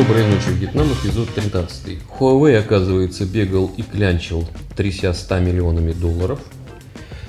Доброй 0.00 0.26
ночи, 0.26 0.48
Вьетнам, 0.58 0.86
эпизод 0.94 1.28
13. 1.34 1.98
Huawei, 2.18 2.56
оказывается, 2.56 3.26
бегал 3.26 3.70
и 3.76 3.82
клянчил, 3.82 4.48
тряся 4.74 5.12
100 5.12 5.40
миллионами 5.40 5.92
долларов. 5.92 6.40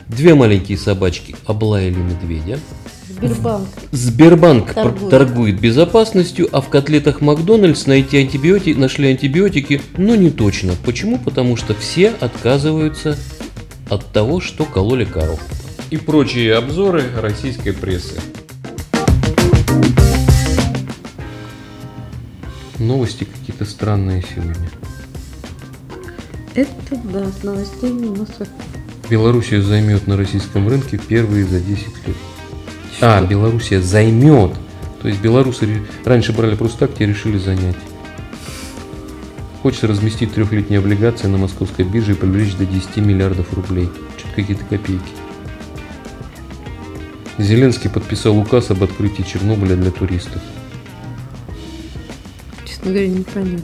Две 0.07 0.35
маленькие 0.35 0.77
собачки 0.77 1.35
облаяли 1.45 1.97
медведя. 1.97 2.59
Сбербанк. 3.09 3.67
Сбербанк 3.91 4.73
Торгует. 4.73 5.09
торгует. 5.09 5.59
безопасностью, 5.59 6.47
а 6.53 6.61
в 6.61 6.69
котлетах 6.69 7.19
Макдональдс 7.19 7.87
найти 7.87 8.19
антибиотики, 8.19 8.77
нашли 8.77 9.09
антибиотики, 9.09 9.81
но 9.97 10.15
не 10.15 10.29
точно. 10.29 10.75
Почему? 10.85 11.19
Потому 11.19 11.57
что 11.57 11.73
все 11.73 12.13
отказываются 12.21 13.17
от 13.89 14.13
того, 14.13 14.39
что 14.39 14.63
кололи 14.63 15.03
коров. 15.03 15.41
И 15.89 15.97
прочие 15.97 16.55
обзоры 16.55 17.03
российской 17.17 17.73
прессы. 17.73 18.21
Новости 22.81 23.25
какие-то 23.25 23.63
странные 23.63 24.23
сегодня. 24.23 24.55
Это 26.55 26.95
да, 27.03 27.27
с 27.31 27.43
новостями 27.43 28.07
у 28.07 28.15
нас 28.15 28.29
Белоруссия 29.07 29.61
займет 29.61 30.07
на 30.07 30.17
российском 30.17 30.67
рынке 30.67 30.97
впервые 30.97 31.45
за 31.45 31.59
10 31.59 31.85
лет. 32.07 32.17
А, 32.99 33.23
Белоруссия 33.23 33.81
займет. 33.81 34.53
То 34.99 35.07
есть 35.07 35.21
белорусы 35.21 35.83
раньше 36.05 36.33
брали 36.33 36.55
просто 36.55 36.79
так, 36.79 36.95
теперь 36.95 37.09
решили 37.09 37.37
занять. 37.37 37.75
Хочется 39.61 39.85
разместить 39.87 40.33
трехлетние 40.33 40.79
облигации 40.79 41.27
на 41.27 41.37
московской 41.37 41.85
бирже 41.85 42.13
и 42.13 42.15
привлечь 42.15 42.55
до 42.55 42.65
10 42.65 42.97
миллиардов 42.97 43.53
рублей. 43.53 43.89
Что-то 44.17 44.33
какие-то 44.35 44.65
копейки. 44.65 45.03
Зеленский 47.37 47.91
подписал 47.91 48.37
указ 48.39 48.71
об 48.71 48.83
открытии 48.83 49.21
Чернобыля 49.21 49.75
для 49.75 49.91
туристов. 49.91 50.41
Честно 52.81 52.91
говоря, 52.91 53.07
непонятно. 53.07 53.61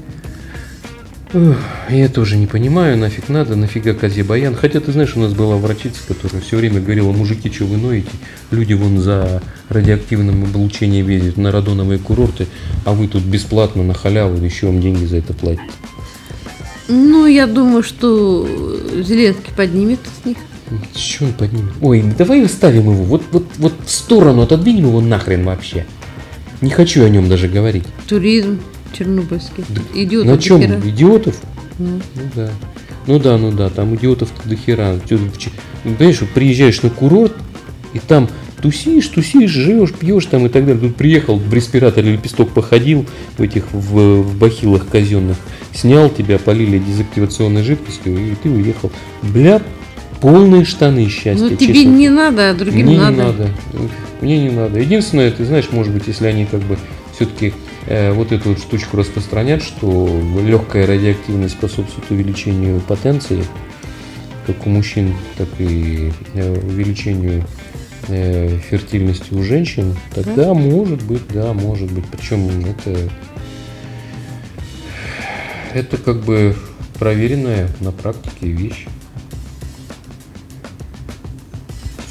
Ух, 1.34 1.58
Я 1.90 2.08
тоже 2.08 2.38
не 2.38 2.48
понимаю, 2.48 2.98
нафиг 2.98 3.28
надо, 3.28 3.56
нафига 3.58 3.94
козе 3.94 4.24
баян. 4.24 4.56
Хотя 4.56 4.80
ты 4.80 4.94
знаешь, 4.94 5.16
у 5.16 5.20
нас 5.20 5.34
была 5.34 5.58
врачица, 5.58 6.00
которая 6.08 6.42
все 6.42 6.58
время 6.58 6.80
говорила, 6.80 7.12
мужики, 7.12 7.52
что 7.52 7.66
вы 7.66 7.78
ноете? 7.78 8.10
Люди 8.52 8.74
вон 8.74 9.00
за 9.00 9.42
радиоактивным 9.68 10.44
облучением 10.44 11.10
ездят 11.10 11.38
на 11.38 11.52
радоновые 11.52 12.00
курорты, 12.00 12.48
а 12.86 12.94
вы 12.94 13.10
тут 13.10 13.24
бесплатно 13.24 13.84
на 13.84 13.94
халяву, 13.94 14.44
еще 14.44 14.68
вам 14.68 14.80
деньги 14.80 15.06
за 15.06 15.18
это 15.18 15.34
платите. 15.34 15.70
Ну, 16.88 17.26
я 17.26 17.46
думаю, 17.46 17.84
что 17.84 18.48
Зеленский 19.02 19.54
поднимет 19.54 20.00
с 20.22 20.26
них. 20.26 20.38
Что 20.96 21.26
он 21.26 21.34
поднимет? 21.34 21.74
Ой, 21.82 22.04
давай 22.18 22.46
оставим 22.46 22.84
его, 22.84 23.04
вот, 23.04 23.24
вот, 23.32 23.46
вот 23.58 23.74
в 23.86 23.92
сторону 23.92 24.44
отодвинем 24.44 24.88
его 24.88 25.02
нахрен 25.02 25.44
вообще. 25.44 25.86
Не 26.62 26.70
хочу 26.70 27.04
о 27.04 27.10
нем 27.10 27.28
даже 27.28 27.50
говорить. 27.50 27.84
Туризм 28.08 28.62
чернобыльский. 28.96 29.64
Идет 29.94 30.26
На 30.26 30.38
чем? 30.38 30.62
Идиотов? 30.62 31.36
Ну 31.80 32.00
да. 32.36 32.50
Ну 33.08 33.20
да, 33.20 33.38
ну 33.38 33.52
да, 33.52 33.70
там 33.70 33.96
идиотов-то 33.96 34.50
до 34.50 34.56
хера. 34.56 34.96
Ч- 35.08 35.18
ну, 35.86 35.96
Понимаешь, 35.96 36.20
приезжаешь 36.34 36.82
на 36.82 36.90
курорт, 36.90 37.34
и 37.94 38.00
там 38.00 38.28
тусишь, 38.62 39.08
тусишь, 39.08 39.52
живешь, 39.52 39.94
пьешь 39.94 40.26
там 40.26 40.46
и 40.46 40.50
так 40.50 40.66
далее. 40.66 40.82
Тут 40.82 40.96
приехал 40.98 41.38
в 41.38 41.54
респираторе 41.54 42.14
лепесток 42.14 42.50
походил 42.50 43.06
в 43.38 43.42
этих 43.42 43.72
в, 43.72 44.24
в 44.24 44.38
бахилах 44.38 44.88
казенных, 44.88 45.38
снял 45.74 46.10
тебя, 46.10 46.38
полили 46.38 46.80
дезактивационной 46.80 47.64
жидкостью, 47.64 48.18
и 48.18 48.36
ты 48.36 48.50
уехал. 48.50 48.92
Бля, 49.22 49.62
полные 50.20 50.66
штаны 50.66 51.08
счастья. 51.08 51.46
Ну, 51.50 51.56
тебе 51.56 51.74
честно. 51.76 51.90
не 51.90 52.10
надо, 52.10 52.50
а 52.50 52.54
другим 52.54 52.88
Мне 52.88 52.98
надо. 52.98 53.12
не 53.12 53.24
надо. 53.24 53.50
Мне 54.22 54.40
не 54.40 54.50
надо. 54.50 54.80
Единственное, 54.80 55.32
ты 55.32 55.46
знаешь, 55.46 55.70
может 55.72 55.94
быть, 55.94 56.08
если 56.08 56.28
они 56.28 56.46
как 56.46 56.62
бы 56.62 56.78
все-таки 57.16 57.54
вот 57.88 58.32
эту 58.34 58.50
вот 58.50 58.60
штучку 58.60 58.98
распространят, 58.98 59.64
что 59.64 60.10
легкая 60.44 60.86
радиоактивность 60.86 61.54
способствует 61.54 62.12
увеличению 62.12 62.82
потенции, 62.82 63.44
как 64.46 64.66
у 64.66 64.70
мужчин, 64.70 65.14
так 65.38 65.48
и 65.60 66.12
э, 66.34 66.60
увеличению 66.60 67.44
э, 68.08 68.58
фертильности 68.70 69.34
у 69.34 69.44
женщин, 69.44 69.96
тогда 70.16 70.54
может 70.54 71.04
быть, 71.04 71.28
да, 71.30 71.54
может 71.54 71.92
быть. 71.92 72.06
Причем 72.06 72.66
это 72.66 73.10
это 75.74 75.98
как 75.98 76.24
бы 76.24 76.56
проверенная 76.98 77.70
на 77.82 77.92
практике 77.92 78.48
вещь. 78.48 78.88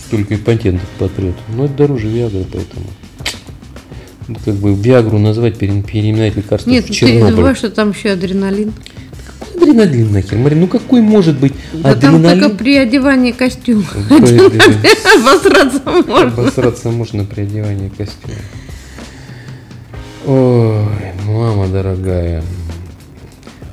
Столько 0.07 0.35
и 0.35 0.37
патентов 0.37 0.89
потрет. 0.99 1.35
Но 1.49 1.65
это 1.65 1.75
дороже 1.75 2.09
Виагры, 2.09 2.45
поэтому. 2.53 2.87
Как 4.45 4.55
бы 4.55 4.75
Виагру 4.75 5.19
назвать, 5.19 5.57
пере- 5.59 5.83
переименовать 5.83 6.37
лекарство 6.37 6.69
Нет, 6.71 6.85
в 6.85 6.87
ты 6.89 6.93
не 6.93 6.97
Чернобыль. 6.99 7.31
забываешь, 7.31 7.59
что 7.59 7.71
там 7.71 7.91
еще 7.91 8.11
адреналин. 8.11 8.73
Какой 9.27 9.63
адреналин 9.71 10.13
нахер? 10.13 10.39
Марин, 10.39 10.61
ну 10.61 10.67
какой 10.67 11.01
может 11.01 11.39
быть 11.39 11.53
Да 11.73 11.95
там 11.95 12.17
адреналин? 12.17 12.43
только 12.43 12.57
при 12.57 12.77
одевании 12.77 13.31
костюма. 13.33 13.85
Обосраться 14.11 15.81
можно. 15.85 16.23
Обосраться 16.23 16.91
можно 16.91 17.25
при 17.25 17.43
одевании 17.43 17.89
костюма. 17.89 18.35
Ой, 20.27 20.85
мама 21.27 21.69
дорогая. 21.69 22.43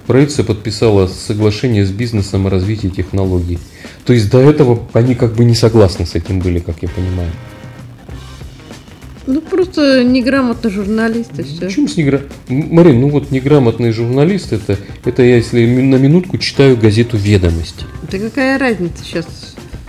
Правительство 0.06 0.44
подписало 0.44 1.08
соглашение 1.08 1.85
с 1.85 1.90
бизнесом 1.90 2.46
о 2.46 2.50
развитии 2.50 2.90
технологий. 2.90 3.58
То 4.06 4.14
есть 4.14 4.30
до 4.30 4.40
этого 4.40 4.88
они 4.94 5.16
как 5.16 5.34
бы 5.34 5.46
не 5.46 5.56
согласны 5.56 6.06
с 6.06 6.14
этим 6.14 6.40
были, 6.40 6.59
как 6.59 6.75
я 6.81 6.90
понимаю. 6.90 7.31
Ну, 9.25 9.41
просто 9.41 10.03
неграмотный 10.03 10.69
журналист 10.69 11.39
и 11.39 11.44
все. 11.44 11.66
Почему 11.67 11.88
с 11.88 11.95
негра... 11.95 12.22
М, 12.50 12.75
Марин, 12.75 13.00
ну 13.01 13.09
вот 13.09 13.31
неграмотный 13.31 13.91
журналист, 13.91 14.51
это, 14.51 14.78
это 15.06 15.23
я 15.23 15.38
если 15.38 15.66
на 15.66 15.95
минутку 15.95 16.38
читаю 16.38 16.75
газету 16.78 17.16
«Ведомости». 17.17 17.85
Да 18.11 18.17
какая 18.19 18.57
разница 18.59 19.03
сейчас? 19.03 19.25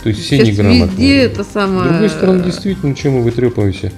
То 0.03 0.11
есть 0.11 0.21
все 0.21 0.37
Сейчас 0.37 0.49
неграмотные. 0.49 0.87
везде 0.87 1.17
это 1.23 1.45
самое... 1.45 1.87
С 1.87 1.93
другой 1.93 2.11
стороны, 2.11 2.45
действительно, 2.45 2.95
чем 2.95 3.15
мы 3.15 3.23
вытрепаемся. 3.23 3.91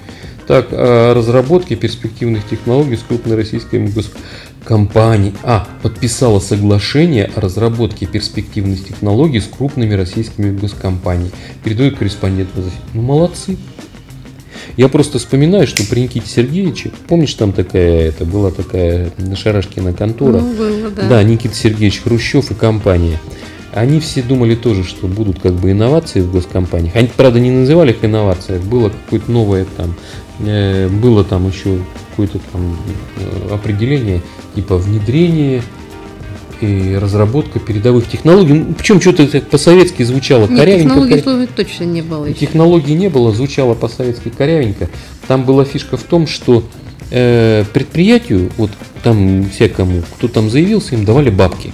Так, 0.47 0.67
о 0.71 1.13
разработке 1.13 1.75
перспективных 1.75 2.47
технологий 2.47 2.95
с 2.95 3.01
крупной 3.01 3.35
российской 3.35 3.85
госкомпанией. 3.85 5.33
А, 5.43 5.67
подписала 5.81 6.39
соглашение 6.39 7.29
о 7.35 7.41
разработке 7.41 8.05
перспективных 8.05 8.87
технологий 8.87 9.41
с 9.41 9.45
крупными 9.45 9.93
российскими 9.93 10.57
госкомпаниями. 10.57 11.31
Передает 11.65 11.97
корреспондент. 11.97 12.49
Ну, 12.93 13.01
молодцы. 13.01 13.57
Я 14.77 14.89
просто 14.89 15.17
вспоминаю, 15.17 15.65
что 15.65 15.83
при 15.87 16.01
Никите 16.01 16.27
Сергеевиче, 16.27 16.91
помнишь, 17.07 17.33
там 17.33 17.51
такая, 17.51 18.09
это 18.09 18.25
была 18.25 18.51
такая 18.51 19.11
Шарашкина 19.35 19.93
контора, 19.93 20.37
Ну, 20.37 20.53
было, 20.53 20.91
да. 20.91 21.09
да, 21.09 21.23
Никита 21.23 21.55
Сергеевич 21.55 22.01
Хрущев 22.03 22.51
и 22.51 22.53
компания. 22.53 23.19
Они 23.73 23.99
все 23.99 24.21
думали 24.21 24.55
тоже, 24.55 24.83
что 24.83 25.07
будут 25.07 25.39
как 25.39 25.53
бы 25.53 25.71
инновации 25.71 26.21
в 26.21 26.31
госкомпаниях. 26.31 26.95
Они, 26.95 27.09
правда, 27.15 27.39
не 27.39 27.51
называли 27.51 27.91
их 27.91 28.03
инновацией. 28.03 28.59
Было 28.59 28.89
какое-то 28.89 29.31
новое 29.31 29.65
там, 29.75 29.95
э, 30.45 30.87
было 30.87 31.23
там 31.23 31.47
еще 31.47 31.79
какое-то 32.11 32.39
там 32.51 32.77
э, 33.17 33.53
определение, 33.53 34.21
типа 34.55 34.77
внедрение 34.77 35.63
и 36.61 36.95
разработка 36.95 37.59
передовых 37.59 38.07
технологий. 38.07 38.53
Ну, 38.53 38.73
Причем 38.73 39.01
что-то 39.01 39.25
по-советски 39.41 40.03
звучало 40.03 40.47
Нет, 40.47 40.59
корявенько. 40.59 40.89
технологий 40.89 41.15
коря- 41.15 41.49
точно 41.55 41.83
не 41.85 42.01
было 42.01 42.25
еще. 42.25 42.39
Технологий 42.39 42.93
не 42.93 43.09
было, 43.09 43.31
звучало 43.31 43.73
по-советски 43.73 44.29
корявенько. 44.29 44.89
Там 45.27 45.43
была 45.43 45.65
фишка 45.65 45.97
в 45.97 46.03
том, 46.03 46.27
что 46.27 46.63
э, 47.11 47.63
предприятию, 47.73 48.51
вот 48.57 48.71
там 49.03 49.49
всякому, 49.49 50.03
кто 50.15 50.27
там 50.27 50.49
заявился, 50.49 50.95
им 50.95 51.05
давали 51.05 51.29
бабки. 51.29 51.71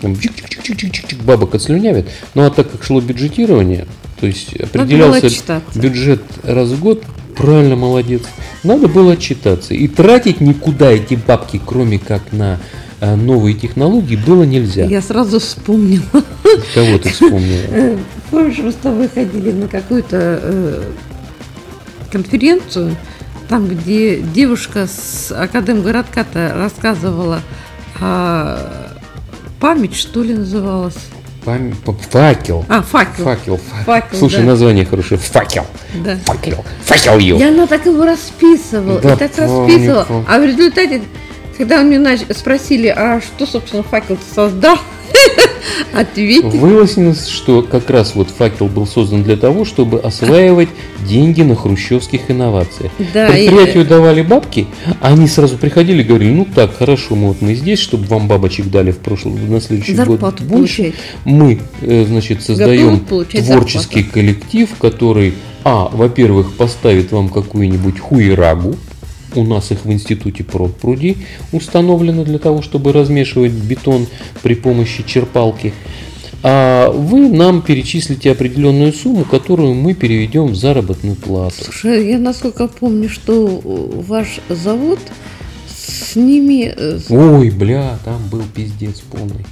Там 0.00 0.12
чик-чик-чик-чик-чик-чик, 0.12 1.22
бабок 1.22 1.54
отслюнявят. 1.54 2.06
Ну 2.34 2.44
а 2.44 2.50
так 2.50 2.70
как 2.70 2.84
шло 2.84 3.00
бюджетирование, 3.00 3.86
то 4.20 4.26
есть 4.26 4.54
определялся 4.56 5.28
бюджет 5.74 6.22
раз 6.42 6.68
в 6.70 6.80
год, 6.80 7.02
правильно, 7.36 7.76
молодец. 7.76 8.22
Надо 8.62 8.88
было 8.88 9.12
отчитаться. 9.12 9.74
И 9.74 9.88
тратить 9.88 10.40
никуда 10.40 10.90
эти 10.90 11.14
бабки, 11.14 11.60
кроме 11.64 11.98
как 11.98 12.32
на 12.32 12.58
новые 13.00 13.54
технологии, 13.54 14.16
было 14.16 14.44
нельзя. 14.44 14.84
Я 14.84 15.02
сразу 15.02 15.38
вспомнила. 15.40 16.02
Кого 16.74 16.98
ты 16.98 17.10
вспомнила? 17.10 17.60
Э, 17.70 17.98
Помнишь, 18.30 18.58
мы 18.58 18.72
с 18.72 18.76
тобой 18.76 19.08
ходили 19.08 19.52
на 19.52 19.68
какую-то 19.68 20.16
э, 20.42 20.82
конференцию, 22.10 22.96
там, 23.48 23.68
где 23.68 24.18
девушка 24.20 24.86
с 24.86 25.30
Академгородка-то 25.30 26.52
рассказывала 26.56 27.40
а, 28.00 28.92
память, 29.60 29.94
что 29.94 30.22
ли, 30.22 30.34
называлась? 30.34 30.96
Пам- 31.44 31.72
Факел. 32.10 32.64
А, 32.68 32.82
факел. 32.82 33.22
Факел. 33.24 33.56
фа- 33.58 33.84
Факел, 33.84 34.18
Слушай, 34.18 34.40
да. 34.40 34.46
название 34.46 34.84
хорошее. 34.84 35.20
Факел. 35.20 35.64
Да. 36.04 36.16
Факел. 36.24 36.64
Факел 36.84 37.18
И 37.18 37.22
you. 37.30 37.48
она 37.48 37.68
так 37.68 37.86
его 37.86 38.04
расписывала, 38.04 39.00
Да 39.00 39.12
и 39.14 39.16
так 39.16 39.30
помню, 39.32 39.60
расписывала. 39.68 40.04
помню. 40.04 40.24
А 40.28 40.38
в 40.40 40.44
результате, 40.44 41.02
когда 41.56 41.80
у 41.80 41.84
нач- 41.84 42.32
спросили, 42.34 42.88
а 42.88 43.20
что, 43.20 43.46
собственно, 43.46 43.82
факел 43.82 44.18
создал, 44.34 44.78
Ответь. 45.94 46.44
Выяснилось, 46.44 47.26
что 47.26 47.62
как 47.62 47.90
раз 47.90 48.14
вот 48.14 48.28
факел 48.30 48.66
был 48.66 48.86
создан 48.86 49.22
для 49.22 49.36
того, 49.36 49.64
чтобы 49.64 49.98
осваивать 50.00 50.68
деньги 51.06 51.42
на 51.42 51.54
хрущевских 51.56 52.30
инновациях. 52.30 52.92
Да, 53.14 53.28
и- 53.28 53.46
Предприятию 53.48 53.86
давали 53.86 54.22
бабки, 54.22 54.66
а 55.00 55.12
они 55.12 55.26
сразу 55.26 55.56
приходили 55.56 56.02
и 56.02 56.04
говорили, 56.04 56.30
ну 56.30 56.46
так, 56.54 56.76
хорошо, 56.76 57.14
мы 57.14 57.28
вот 57.28 57.40
мы 57.40 57.54
здесь, 57.54 57.78
чтобы 57.78 58.06
вам 58.06 58.28
бабочек 58.28 58.66
дали 58.66 58.90
в 58.90 58.98
прошлом, 58.98 59.50
на 59.50 59.60
следующий 59.60 59.94
Зарплату 59.94 60.20
год 60.20 60.40
больше. 60.42 60.76
получать. 60.82 61.00
Мы, 61.24 61.60
э, 61.80 62.04
значит, 62.06 62.42
создаем 62.42 63.00
творческий 63.00 64.02
коллектив, 64.02 64.68
который, 64.78 65.34
а, 65.64 65.88
во-первых, 65.92 66.54
поставит 66.54 67.12
вам 67.12 67.28
какую-нибудь 67.28 67.98
хуерагу, 68.00 68.76
у 69.36 69.44
нас 69.44 69.70
их 69.70 69.84
в 69.84 69.92
институте 69.92 70.44
продпруди 70.44 71.16
установлено 71.52 72.24
для 72.24 72.38
того, 72.38 72.62
чтобы 72.62 72.92
размешивать 72.92 73.52
бетон 73.52 74.06
при 74.42 74.54
помощи 74.54 75.02
черпалки. 75.06 75.72
А 76.42 76.90
вы 76.90 77.28
нам 77.28 77.62
перечислите 77.62 78.30
определенную 78.30 78.92
сумму, 78.92 79.24
которую 79.24 79.74
мы 79.74 79.94
переведем 79.94 80.48
в 80.48 80.56
заработную 80.56 81.16
плату. 81.16 81.56
Слушай, 81.64 82.08
я 82.10 82.18
насколько 82.18 82.68
помню, 82.68 83.08
что 83.08 83.46
ваш 83.64 84.40
завод 84.48 84.98
с 85.68 86.14
ними... 86.14 86.72
э, 86.76 86.98
с- 86.98 87.10
Ой, 87.10 87.50
бля, 87.50 87.98
там 88.04 88.20
был 88.30 88.42
пиздец 88.54 89.00
полный. 89.00 89.44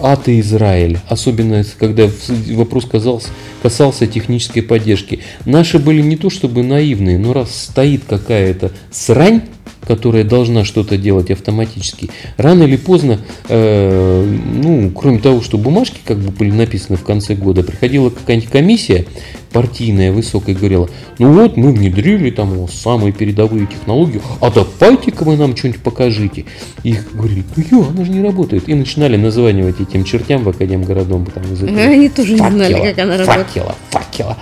Ад 0.00 0.28
и 0.28 0.40
Израиль. 0.40 0.98
Особенно, 1.08 1.64
когда 1.78 2.08
вопрос 2.50 2.86
казался, 2.86 3.28
касался 3.62 4.06
технической 4.06 4.62
поддержки. 4.62 5.20
Наши 5.44 5.78
были 5.78 6.00
не 6.02 6.16
то 6.16 6.30
чтобы 6.30 6.62
наивные, 6.62 7.18
но 7.18 7.32
раз 7.32 7.54
стоит 7.54 8.04
какая-то 8.08 8.72
срань, 8.90 9.42
которая 9.88 10.22
должна 10.22 10.64
что-то 10.64 10.98
делать 10.98 11.30
автоматически, 11.30 12.10
рано 12.36 12.64
или 12.64 12.76
поздно, 12.76 13.18
э, 13.48 14.38
ну, 14.62 14.90
кроме 14.90 15.18
того, 15.18 15.40
что 15.40 15.56
бумажки 15.56 15.98
как 16.04 16.18
бы 16.18 16.30
были 16.30 16.50
написаны 16.50 16.98
в 16.98 17.04
конце 17.04 17.34
года, 17.34 17.62
приходила 17.62 18.10
какая-нибудь 18.10 18.50
комиссия 18.50 19.06
партийная 19.50 20.12
высокая 20.12 20.54
и 20.54 20.58
говорила, 20.58 20.90
ну 21.18 21.32
вот 21.32 21.56
мы 21.56 21.72
внедрили 21.72 22.30
там 22.30 22.68
самые 22.68 23.14
передовые 23.14 23.66
технологии, 23.66 24.20
а 24.42 24.50
давайте-ка 24.50 25.24
вы 25.24 25.38
нам 25.38 25.56
что-нибудь 25.56 25.80
покажите. 25.80 26.44
И 26.82 26.90
их 26.90 27.10
говорили, 27.14 27.44
ну 27.56 27.64
ё, 27.70 27.88
она 27.88 28.04
же 28.04 28.10
не 28.10 28.22
работает. 28.22 28.68
И 28.68 28.74
начинали 28.74 29.16
названивать 29.16 29.80
этим 29.80 30.04
чертям 30.04 30.44
в 30.44 30.50
Академгородом. 30.50 31.24
Там, 31.26 31.44
из 31.44 31.62
этого 31.62 31.80
Они 31.80 32.10
тоже 32.10 32.34
не 32.34 32.38
знали, 32.38 32.74
факела, 32.74 32.86
как 32.90 32.98
она 32.98 33.16
работает. 33.16 33.46
Факела, 33.46 33.74
факела. 33.90 34.36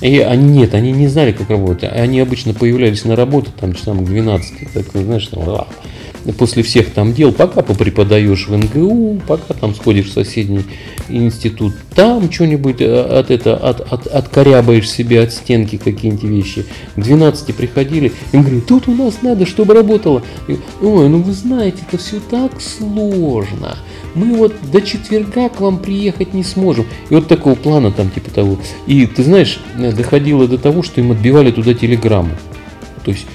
И 0.00 0.18
они, 0.18 0.58
нет, 0.58 0.74
они 0.74 0.92
не 0.92 1.08
знали, 1.08 1.32
как 1.32 1.50
работать. 1.50 1.90
Они 1.92 2.20
обычно 2.20 2.54
появлялись 2.54 3.04
на 3.04 3.16
работу 3.16 3.50
там 3.58 3.74
часам 3.74 4.04
к 4.04 4.08
12. 4.08 4.72
Так, 4.72 4.86
ну, 4.94 5.02
знаешь, 5.02 5.26
там, 5.26 5.42
а, 5.46 5.66
после 6.38 6.62
всех 6.62 6.90
там 6.90 7.12
дел, 7.12 7.32
пока 7.32 7.62
попреподаешь 7.62 8.48
в 8.48 8.56
НГУ, 8.56 9.22
пока 9.26 9.54
там 9.54 9.74
сходишь 9.74 10.06
в 10.06 10.12
соседний 10.12 10.64
институт, 11.08 11.74
там 11.94 12.30
что-нибудь 12.30 12.80
э, 12.80 13.00
от 13.00 13.30
это, 13.30 13.56
от, 13.56 13.80
от, 13.92 14.06
откорябаешь 14.06 14.88
себе 14.88 15.22
от 15.22 15.32
стенки 15.32 15.76
какие-нибудь 15.76 16.24
вещи. 16.24 16.66
К 16.96 17.00
12 17.00 17.54
приходили, 17.54 18.12
им 18.32 18.42
говорят, 18.42 18.66
тут 18.66 18.88
у 18.88 18.94
нас 18.94 19.22
надо, 19.22 19.46
чтобы 19.46 19.74
работало. 19.74 20.22
И, 20.48 20.58
Ой, 20.82 21.08
ну 21.08 21.22
вы 21.22 21.32
знаете, 21.32 21.78
это 21.88 21.98
все 21.98 22.20
так 22.30 22.60
сложно. 22.60 23.76
Мы 24.14 24.36
вот 24.36 24.54
до 24.72 24.82
четверга 24.82 25.48
к 25.48 25.60
вам 25.60 25.78
приехать 25.78 26.34
не 26.34 26.42
сможем. 26.42 26.86
И 27.10 27.14
вот 27.14 27.28
такого 27.28 27.54
плана 27.54 27.92
там 27.92 28.10
типа 28.10 28.30
того. 28.30 28.58
И 28.86 29.06
ты 29.06 29.22
знаешь, 29.22 29.60
доходило 29.76 30.48
до 30.48 30.58
того, 30.58 30.82
что 30.82 31.00
им 31.00 31.12
отбивали 31.12 31.50
туда 31.50 31.74
телеграмму. 31.74 32.32
То 33.04 33.12
есть 33.12 33.26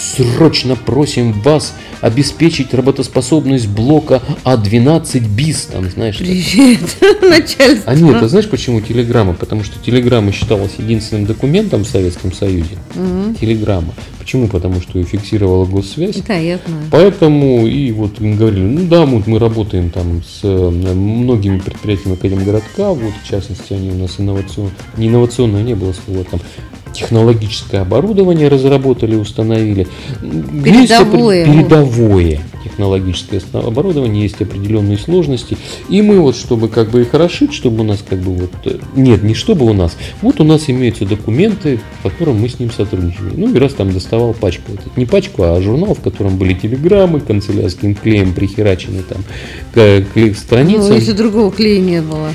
срочно 0.00 0.76
просим 0.76 1.32
вас 1.32 1.74
обеспечить 2.00 2.72
работоспособность 2.74 3.68
блока 3.68 4.22
А12 4.44 5.20
БИС, 5.28 5.68
там, 5.72 5.90
знаешь. 5.90 6.16
так. 6.16 6.26
Привет, 6.26 6.80
начальство. 7.22 7.92
А 7.92 7.94
нет, 7.94 8.20
ты 8.20 8.28
знаешь 8.28 8.48
почему 8.48 8.80
телеграмма? 8.80 9.34
Потому 9.34 9.64
что 9.64 9.78
телеграмма 9.84 10.32
считалась 10.32 10.72
единственным 10.78 11.26
документом 11.26 11.84
в 11.84 11.88
Советском 11.88 12.32
Союзе. 12.32 12.78
Мгм. 12.94 13.34
Телеграмма. 13.34 13.94
Почему? 14.18 14.48
Потому 14.48 14.80
что 14.80 14.98
ее 14.98 15.04
фиксировала 15.04 15.64
госсвязь. 15.64 16.16
Да, 16.26 16.34
я 16.34 16.58
знаю. 16.66 16.84
Поэтому 16.90 17.66
и 17.66 17.92
вот 17.92 18.20
говорили, 18.20 18.62
ну 18.62 18.86
да, 18.86 19.04
вот 19.04 19.26
мы 19.26 19.38
работаем 19.38 19.90
там 19.90 20.22
с 20.22 20.40
э, 20.42 20.70
многими 20.70 21.58
предприятиями 21.58 22.14
Академгородка, 22.14 22.90
вот 22.90 23.12
в 23.22 23.28
частности 23.28 23.72
они 23.72 23.90
у 23.90 23.96
нас 23.96 24.16
инновационные, 24.18 24.72
не 24.96 25.08
инновационное 25.08 25.62
не 25.62 25.74
было 25.74 25.92
слова, 25.92 26.24
там 26.24 26.40
технологическое 26.92 27.82
оборудование 27.82 28.48
разработали, 28.48 29.14
установили. 29.16 29.86
Есть 30.22 30.92
опре- 30.92 31.10
Передовое. 31.10 31.44
передовое 31.44 32.40
технологическое 32.64 33.40
оборудование, 33.52 34.22
есть 34.22 34.40
определенные 34.40 34.98
сложности. 34.98 35.56
И 35.88 36.02
мы 36.02 36.20
вот, 36.20 36.36
чтобы 36.36 36.68
как 36.68 36.90
бы 36.90 37.02
их 37.02 37.14
расшить, 37.14 37.52
чтобы 37.54 37.80
у 37.80 37.84
нас 37.84 38.04
как 38.06 38.20
бы 38.20 38.32
вот... 38.32 38.50
э, 38.64 38.78
Нет, 38.96 39.22
не 39.22 39.34
чтобы 39.34 39.66
у 39.66 39.72
нас. 39.72 39.96
Вот 40.22 40.40
у 40.40 40.44
нас 40.44 40.68
имеются 40.68 41.04
документы, 41.06 41.80
в 42.00 42.02
котором 42.08 42.40
мы 42.40 42.48
с 42.48 42.58
ним 42.58 42.70
сотрудничаем. 42.70 43.32
Ну 43.36 43.54
и 43.54 43.58
раз 43.58 43.74
там 43.74 43.92
доставал 43.92 44.34
пачку. 44.34 44.72
Вот 44.72 44.96
не 44.96 45.06
пачку, 45.06 45.42
а 45.44 45.60
журнал, 45.60 45.94
в 45.94 46.00
котором 46.00 46.36
были 46.36 46.54
телеграммы, 46.54 47.20
канцелярским 47.20 47.94
клеем 47.94 48.34
прихерачены 48.34 49.02
там 49.08 49.24
к, 49.74 50.04
к 50.14 50.36
страницам. 50.36 50.88
Ну, 50.90 50.94
если 50.94 51.12
другого 51.12 51.50
клея 51.50 51.80
не 51.80 52.02
было. 52.02 52.34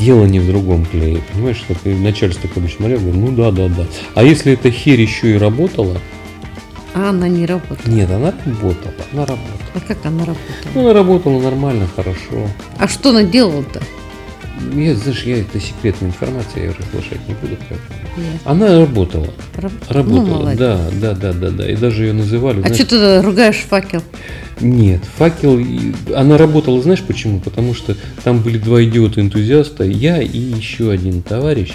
Дело 0.00 0.24
не 0.24 0.40
в 0.40 0.46
другом 0.46 0.84
клее, 0.84 1.20
понимаешь, 1.32 1.58
что 1.58 1.74
ты 1.74 1.94
начальство 1.94 2.48
бы 2.60 2.68
смотрел, 2.68 3.00
ну 3.00 3.30
да, 3.30 3.50
да, 3.52 3.68
да. 3.68 3.86
А 4.14 4.24
если 4.24 4.54
эта 4.54 4.70
херь 4.70 5.00
еще 5.00 5.30
и 5.34 5.38
работала, 5.38 5.98
А 6.94 7.10
она 7.10 7.28
не 7.28 7.46
работала. 7.46 7.78
нет, 7.86 8.10
она 8.10 8.34
работала, 8.44 8.94
она 9.12 9.26
работала. 9.26 9.58
А 9.74 9.80
как 9.80 10.04
она 10.04 10.24
работала? 10.24 10.72
Ну, 10.74 10.80
она 10.80 10.92
работала 10.94 11.40
нормально, 11.40 11.88
хорошо. 11.94 12.48
А 12.76 12.88
что 12.88 13.10
она 13.10 13.22
делала-то? 13.22 13.80
Я, 14.74 14.94
знаешь, 14.94 15.22
я 15.24 15.38
это 15.38 15.60
секретная 15.60 16.08
информация, 16.08 16.64
я 16.64 16.70
разглашать 16.72 17.18
не 17.28 17.34
буду. 17.34 17.56
поэтому. 17.68 18.38
Она 18.44 18.78
работала, 18.80 19.28
Раб- 19.56 19.72
работала, 19.88 20.24
Ну, 20.26 20.34
молодец. 20.38 20.58
да, 20.58 20.80
да, 21.00 21.14
да, 21.14 21.32
да, 21.32 21.50
да. 21.50 21.70
И 21.70 21.76
даже 21.76 22.04
ее 22.04 22.12
называли. 22.12 22.58
А 22.58 22.62
знаешь, 22.62 22.76
что 22.76 22.86
ты 22.86 23.22
ругаешь 23.22 23.56
факел? 23.68 24.02
Нет, 24.60 25.00
факел, 25.16 25.60
она 26.16 26.36
работала, 26.36 26.82
знаешь 26.82 27.00
почему? 27.02 27.38
Потому 27.38 27.74
что 27.74 27.96
там 28.24 28.40
были 28.40 28.58
два 28.58 28.82
идиота-энтузиаста, 28.82 29.84
я 29.84 30.20
и 30.20 30.36
еще 30.36 30.90
один 30.90 31.22
товарищ. 31.22 31.74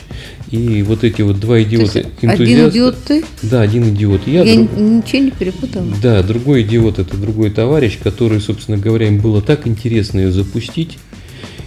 И 0.51 0.83
вот 0.83 1.05
эти 1.05 1.21
вот 1.21 1.39
два 1.39 1.55
То 1.55 1.59
есть 1.61 1.69
идиота-энтузиаста. 1.95 2.43
один 2.43 2.69
идиот 2.69 2.97
ты? 3.05 3.23
Да, 3.43 3.61
один 3.61 3.89
идиот. 3.95 4.27
Я, 4.27 4.43
Я, 4.43 4.55
друг- 4.55 4.77
ничего 4.77 5.21
не 5.23 5.31
перепутала. 5.31 5.85
Да, 6.01 6.21
другой 6.23 6.63
идиот 6.63 6.99
это 6.99 7.15
другой 7.15 7.51
товарищ, 7.51 7.97
который, 8.03 8.41
собственно 8.41 8.77
говоря, 8.77 9.07
им 9.07 9.19
было 9.19 9.41
так 9.41 9.65
интересно 9.65 10.19
ее 10.19 10.31
запустить. 10.33 10.97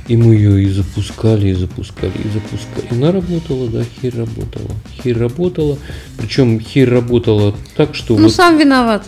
И 0.09 0.17
мы 0.17 0.35
ее 0.37 0.63
и 0.63 0.69
запускали, 0.71 1.49
и 1.49 1.55
запускали, 1.55 2.13
и 2.25 2.29
запускали. 2.29 2.87
И 2.91 2.95
она 2.95 3.11
работала, 3.11 3.69
да, 3.69 3.83
херь 4.01 4.17
работала. 4.17 4.71
Херь 5.03 5.19
работала. 5.19 5.79
Причем 6.17 6.61
херь 6.61 6.89
работала 6.89 7.55
так, 7.77 7.95
что 7.97 8.17
Ну, 8.17 8.25
вот 8.25 8.33
сам 8.33 8.57
виноват. 8.57 9.05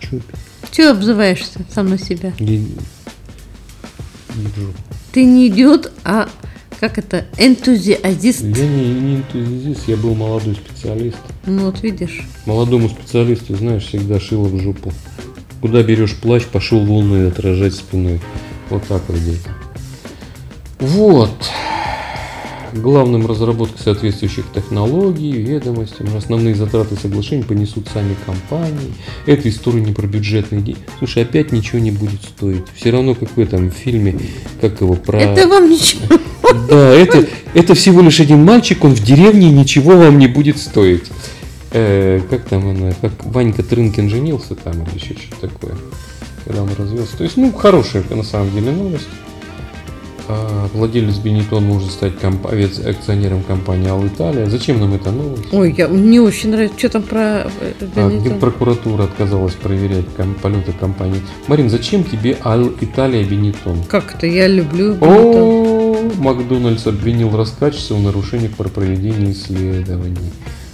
чё- 0.00 0.20
Чего 0.70 0.90
обзываешься 0.90 1.60
сам 1.72 1.90
на 1.90 1.98
себя? 1.98 2.32
я- 2.38 2.46
не. 2.46 2.66
Ты 5.12 5.24
не 5.24 5.48
идиот, 5.48 5.92
а 6.04 6.28
как 6.80 6.96
это, 6.98 7.26
энтузиазист. 7.36 8.42
Я 8.42 8.66
не, 8.66 8.88
не 8.94 9.16
энтузиаст, 9.16 9.86
я 9.86 9.96
был 9.98 10.14
молодой 10.14 10.54
специалист. 10.54 11.18
Ну 11.44 11.66
вот 11.66 11.82
видишь. 11.82 12.22
Молодому 12.46 12.88
специалисту, 12.88 13.54
знаешь, 13.56 13.84
всегда 13.84 14.18
шило 14.18 14.48
в 14.48 14.58
жопу. 14.60 14.92
Куда 15.62 15.84
берешь 15.84 16.16
плащ, 16.16 16.42
пошел 16.42 16.84
волны 16.84 17.28
отражать 17.28 17.74
спиной. 17.74 18.20
Вот 18.68 18.82
так 18.88 19.00
вот 19.06 19.16
дети. 19.24 19.48
Вот. 20.80 21.30
Главным 22.72 23.26
разработкой 23.28 23.78
соответствующих 23.80 24.46
технологий, 24.52 25.30
ведомостям, 25.30 26.08
основные 26.16 26.56
затраты 26.56 26.96
соглашений 26.96 27.44
понесут 27.44 27.86
сами 27.94 28.16
компании. 28.26 28.92
Это 29.26 29.48
история 29.48 29.82
не 29.82 29.92
про 29.92 30.08
бюджетные 30.08 30.62
деньги. 30.62 30.80
Слушай, 30.98 31.22
опять 31.22 31.52
ничего 31.52 31.78
не 31.78 31.92
будет 31.92 32.22
стоить. 32.24 32.64
Все 32.74 32.90
равно, 32.90 33.14
как 33.14 33.36
в 33.36 33.38
этом 33.38 33.70
фильме, 33.70 34.18
как 34.60 34.80
его 34.80 34.94
про... 34.94 35.20
Это 35.20 35.46
вам 35.46 35.70
ничего. 35.70 36.18
Да, 36.68 36.90
это, 36.90 37.28
это 37.54 37.74
всего 37.74 38.00
лишь 38.00 38.18
один 38.18 38.44
мальчик, 38.44 38.82
он 38.84 38.94
в 38.94 39.04
деревне, 39.04 39.52
ничего 39.52 39.92
вам 39.92 40.18
не 40.18 40.26
будет 40.26 40.58
стоить. 40.58 41.04
Э, 41.72 42.20
как 42.28 42.42
там 42.44 42.68
она, 42.68 42.92
как 43.00 43.12
Ванька 43.24 43.62
Трынкин 43.62 44.10
женился 44.10 44.54
там 44.54 44.74
или 44.82 44.94
еще 44.94 45.14
что-то 45.14 45.48
такое, 45.48 45.74
когда 46.44 46.62
он 46.62 46.70
развелся. 46.76 47.16
То 47.16 47.24
есть, 47.24 47.36
ну, 47.36 47.52
хорошая 47.52 48.04
на 48.10 48.22
самом 48.22 48.50
деле 48.52 48.72
новость. 48.72 49.08
А, 50.28 50.68
владелец 50.72 51.16
Benetton 51.16 51.64
может 51.64 51.90
стать 51.90 52.16
комп- 52.18 52.46
акционером 52.46 53.42
компании 53.42 53.88
Alitalia. 53.88 54.46
Зачем 54.48 54.78
нам 54.80 54.94
эта 54.94 55.10
новость? 55.10 55.44
Ой, 55.52 55.74
я, 55.76 55.88
мне 55.88 56.20
очень 56.20 56.50
нравится, 56.50 56.78
что 56.78 56.90
там 56.90 57.02
про... 57.02 57.50
э, 57.60 57.72
А? 57.96 58.10
Генпрокуратура 58.22 59.04
отказалась 59.04 59.54
проверять 59.54 60.04
ком- 60.16 60.34
полеты 60.34 60.72
компании. 60.72 61.20
Марин, 61.48 61.70
зачем 61.70 62.04
тебе 62.04 62.36
Alitalia 62.44 63.24
Benetton? 63.24 63.82
Как 63.88 64.14
это? 64.14 64.26
Я 64.26 64.46
люблю 64.46 64.92
Benetton. 64.94 65.08
О, 65.10 66.10
Макдональдс 66.18 66.86
обвинил 66.86 67.36
Роскачество 67.36 67.94
в 67.94 68.02
нарушениях 68.02 68.52
при 68.52 68.68
проведении 68.68 69.32
исследований. 69.32 70.30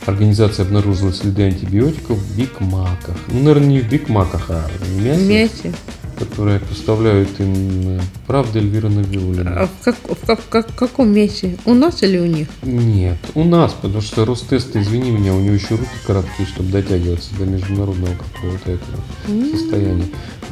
Организация 0.06 0.64
обнаружила 0.64 1.12
следы 1.12 1.42
антибиотиков 1.44 2.16
в 2.18 2.36
Биг 2.38 2.60
Маках. 2.60 3.16
Ну, 3.28 3.40
наверное, 3.40 3.66
не 3.68 3.80
в 3.80 3.88
Биг 3.90 4.08
Маках, 4.08 4.46
а 4.48 4.66
в 4.80 5.02
мясе, 5.02 5.22
Мясе. 5.24 5.72
которое 6.18 6.60
поставляют 6.60 7.28
им. 7.40 7.98
э, 7.98 8.00
Правда, 8.26 8.58
Эльвира 8.58 8.88
Навиулина? 8.88 9.60
А 9.62 9.66
в, 9.66 9.70
как, 9.84 9.96
в 9.96 10.26
как- 10.26 10.48
как- 10.48 10.74
каком 10.74 11.12
мясе? 11.12 11.58
У 11.66 11.74
нас 11.74 12.02
или 12.02 12.18
у 12.18 12.24
них? 12.24 12.48
Нет, 12.62 13.18
у 13.34 13.44
нас, 13.44 13.74
потому 13.74 14.00
что 14.00 14.24
Ростеста, 14.24 14.80
извини 14.80 15.10
меня, 15.10 15.34
у 15.34 15.40
него 15.40 15.54
еще 15.54 15.74
руки 15.74 15.90
короткие, 16.06 16.46
чтобы 16.48 16.70
дотягиваться 16.70 17.34
до 17.38 17.44
международного 17.44 18.14
какого-то 18.14 18.70
этого 18.72 19.50
состояния. 19.52 20.06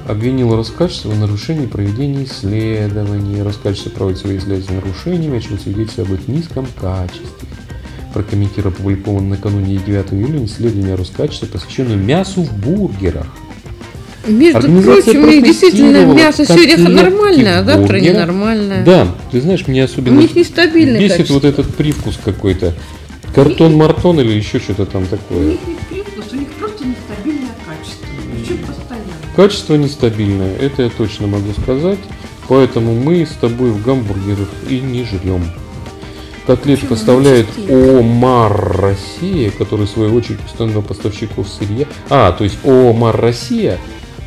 Обвинил 0.06 0.54
Роскачество 0.54 1.08
в 1.08 1.18
нарушении 1.18 1.66
проведения 1.66 2.24
исследований. 2.24 3.42
Роскачество 3.42 3.90
проводит 3.90 4.18
свои 4.20 4.36
исследовательские 4.36 4.80
нарушения, 4.80 5.28
начал 5.30 5.58
свидетельствовать 5.58 6.10
об 6.10 6.16
их 6.20 6.28
низком 6.28 6.66
качестве. 6.80 7.48
Прокомментировал 8.16 8.72
опубликованное 8.72 9.36
накануне 9.36 9.76
9 9.76 10.14
июля 10.14 10.42
исследование 10.46 10.94
Роскачества, 10.94 11.44
посвященное 11.48 11.96
мясу 11.96 12.44
в 12.44 12.50
бургерах. 12.64 13.26
Между 14.26 14.62
прочим, 14.80 15.24
у 15.24 15.26
них 15.26 15.44
действительно 15.44 16.06
мясо 16.14 16.46
сегодня 16.46 16.78
нормальное, 16.78 17.58
а 17.60 17.64
завтра 17.64 17.96
бургера. 17.98 18.14
ненормальное. 18.14 18.84
Да, 18.86 19.14
ты 19.30 19.42
знаешь, 19.42 19.66
мне 19.66 19.82
У 19.82 19.84
особенно 19.84 20.18
них 20.18 20.34
нестабильное 20.34 20.98
бесит 20.98 21.16
качество. 21.18 21.34
вот 21.34 21.44
этот 21.44 21.74
привкус 21.74 22.18
какой-то. 22.24 22.72
Картон-мартон 23.34 24.18
или 24.20 24.32
еще 24.32 24.60
что-то 24.60 24.86
там 24.86 25.02
У 25.02 25.06
такое. 25.08 25.44
них 25.50 25.60
не 25.66 25.74
привкус, 25.90 26.24
у 26.32 26.36
них 26.36 26.48
просто 26.52 26.84
нестабильное 26.86 27.50
качество. 27.66 28.06
Причем 28.34 28.58
постоянно. 28.64 29.36
Качество 29.36 29.74
нестабильное, 29.74 30.56
это 30.56 30.84
я 30.84 30.88
точно 30.88 31.26
могу 31.26 31.52
сказать. 31.60 31.98
Поэтому 32.48 32.94
мы 32.94 33.26
с 33.26 33.32
тобой 33.38 33.72
в 33.72 33.84
гамбургерах 33.84 34.48
и 34.70 34.80
не 34.80 35.04
жрем. 35.04 35.42
Котлет 36.46 36.88
поставляет 36.88 37.46
ОМАР 37.68 38.78
Россия, 38.80 39.50
который 39.50 39.86
в 39.86 39.90
свою 39.90 40.14
очередь 40.14 40.38
установил 40.46 40.82
поставщиков 40.82 41.48
сырья. 41.48 41.86
А, 42.08 42.30
то 42.30 42.44
есть 42.44 42.58
ОМАР 42.64 43.20
Россия, 43.20 43.78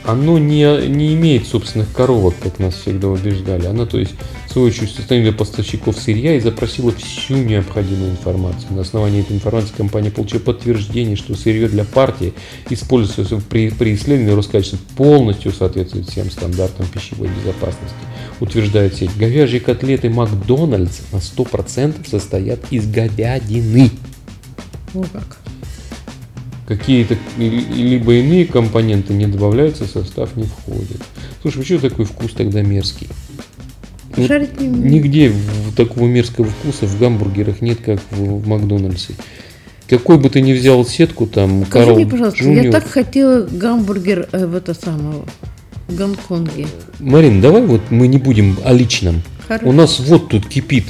оно 0.04 0.38
не, 0.38 0.88
не 0.88 1.14
имеет 1.14 1.48
собственных 1.48 1.94
коровок, 1.94 2.36
как 2.42 2.60
нас 2.60 2.74
всегда 2.74 3.08
убеждали. 3.08 3.68
Она, 3.68 3.86
то 3.86 3.98
есть, 3.98 4.16
свою 4.52 4.68
очередь, 4.68 4.98
установила 4.98 5.32
поставщиков 5.32 5.98
сырья 5.98 6.36
и 6.36 6.40
запросила 6.40 6.92
всю 6.92 7.38
необходимую 7.38 8.12
информацию. 8.12 8.74
На 8.74 8.82
основании 8.82 9.22
этой 9.22 9.36
информации 9.36 9.74
компания 9.76 10.12
получила 10.12 10.40
подтверждение, 10.40 11.16
что 11.16 11.36
сырье 11.36 11.68
для 11.68 11.84
партии 11.84 12.34
используется 12.70 13.42
при, 13.50 13.70
при 13.70 13.94
исследовании 13.94 14.34
Роскачества 14.34 14.80
полностью 14.96 15.52
соответствует 15.52 16.10
всем 16.10 16.32
стандартам 16.32 16.88
пищевой 16.88 17.30
безопасности. 17.30 17.96
Утверждает 18.40 18.96
сеть. 18.96 19.16
Говяжьи 19.18 19.60
котлеты 19.60 20.10
Макдональдс 20.10 21.02
на 21.12 21.18
100% 21.18 22.10
состоят 22.10 22.60
из 22.72 22.88
говядины. 22.90 23.92
О, 24.94 25.04
как. 25.14 25.38
Какие-то 26.68 27.18
либо 27.38 28.14
иные 28.14 28.46
компоненты 28.46 29.14
не 29.14 29.26
добавляются, 29.26 29.86
в 29.86 29.90
состав 29.90 30.36
не 30.36 30.44
входит. 30.44 31.02
Слушай, 31.42 31.60
почему 31.60 31.80
такой 31.80 32.06
вкус 32.06 32.32
тогда 32.34 32.62
мерзкий? 32.62 33.08
Вот 34.20 34.28
Жарить 34.28 34.60
не 34.60 34.68
умею. 34.68 34.92
Нигде 34.92 35.34
такого 35.76 36.08
мерзкого 36.08 36.48
вкуса 36.48 36.86
в 36.86 37.00
гамбургерах 37.00 37.62
нет, 37.62 37.80
как 37.84 38.00
в, 38.12 38.48
Макдональдсе. 38.48 39.14
Какой 39.88 40.20
бы 40.20 40.30
ты 40.30 40.42
ни 40.42 40.54
взял 40.54 40.86
сетку, 40.86 41.26
там, 41.26 41.66
Скажи 41.66 41.86
Карл 41.86 41.96
мне, 41.98 42.06
пожалуйста, 42.08 42.40
Джуниор. 42.44 42.66
я 42.66 42.72
так 42.72 42.88
хотела 42.88 43.42
гамбургер 43.42 44.30
э, 44.32 44.46
в 44.46 44.56
это 44.56 44.74
самое, 44.76 45.24
в 45.88 45.96
Гонконге. 45.96 46.68
Марин, 47.00 47.42
давай 47.42 47.64
вот 47.64 47.82
мы 47.90 48.08
не 48.08 48.18
будем 48.20 48.58
о 48.64 48.74
личном. 48.74 49.24
Хорошо. 49.48 49.68
У 49.68 49.72
нас 49.72 50.00
вот 50.00 50.30
тут 50.30 50.48
кипит. 50.48 50.86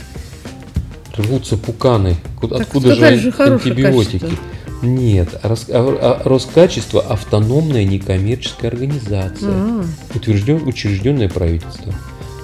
Рвутся 1.16 1.58
пуканы. 1.58 2.16
Так 2.42 2.62
Откуда 2.62 2.96
же, 2.96 3.18
же 3.20 3.34
антибиотики? 3.38 4.20
качество. 4.20 4.38
Нет, 4.82 5.30
Рос- 5.44 5.68
а- 5.70 6.20
а- 6.24 6.28
Роскачество 6.28 7.02
автономная 7.02 7.84
некоммерческая 7.84 8.72
организация. 8.72 9.50
А, 9.52 9.84
утвержден, 10.16 10.66
учрежденное 10.66 11.28
правительство. 11.28 11.94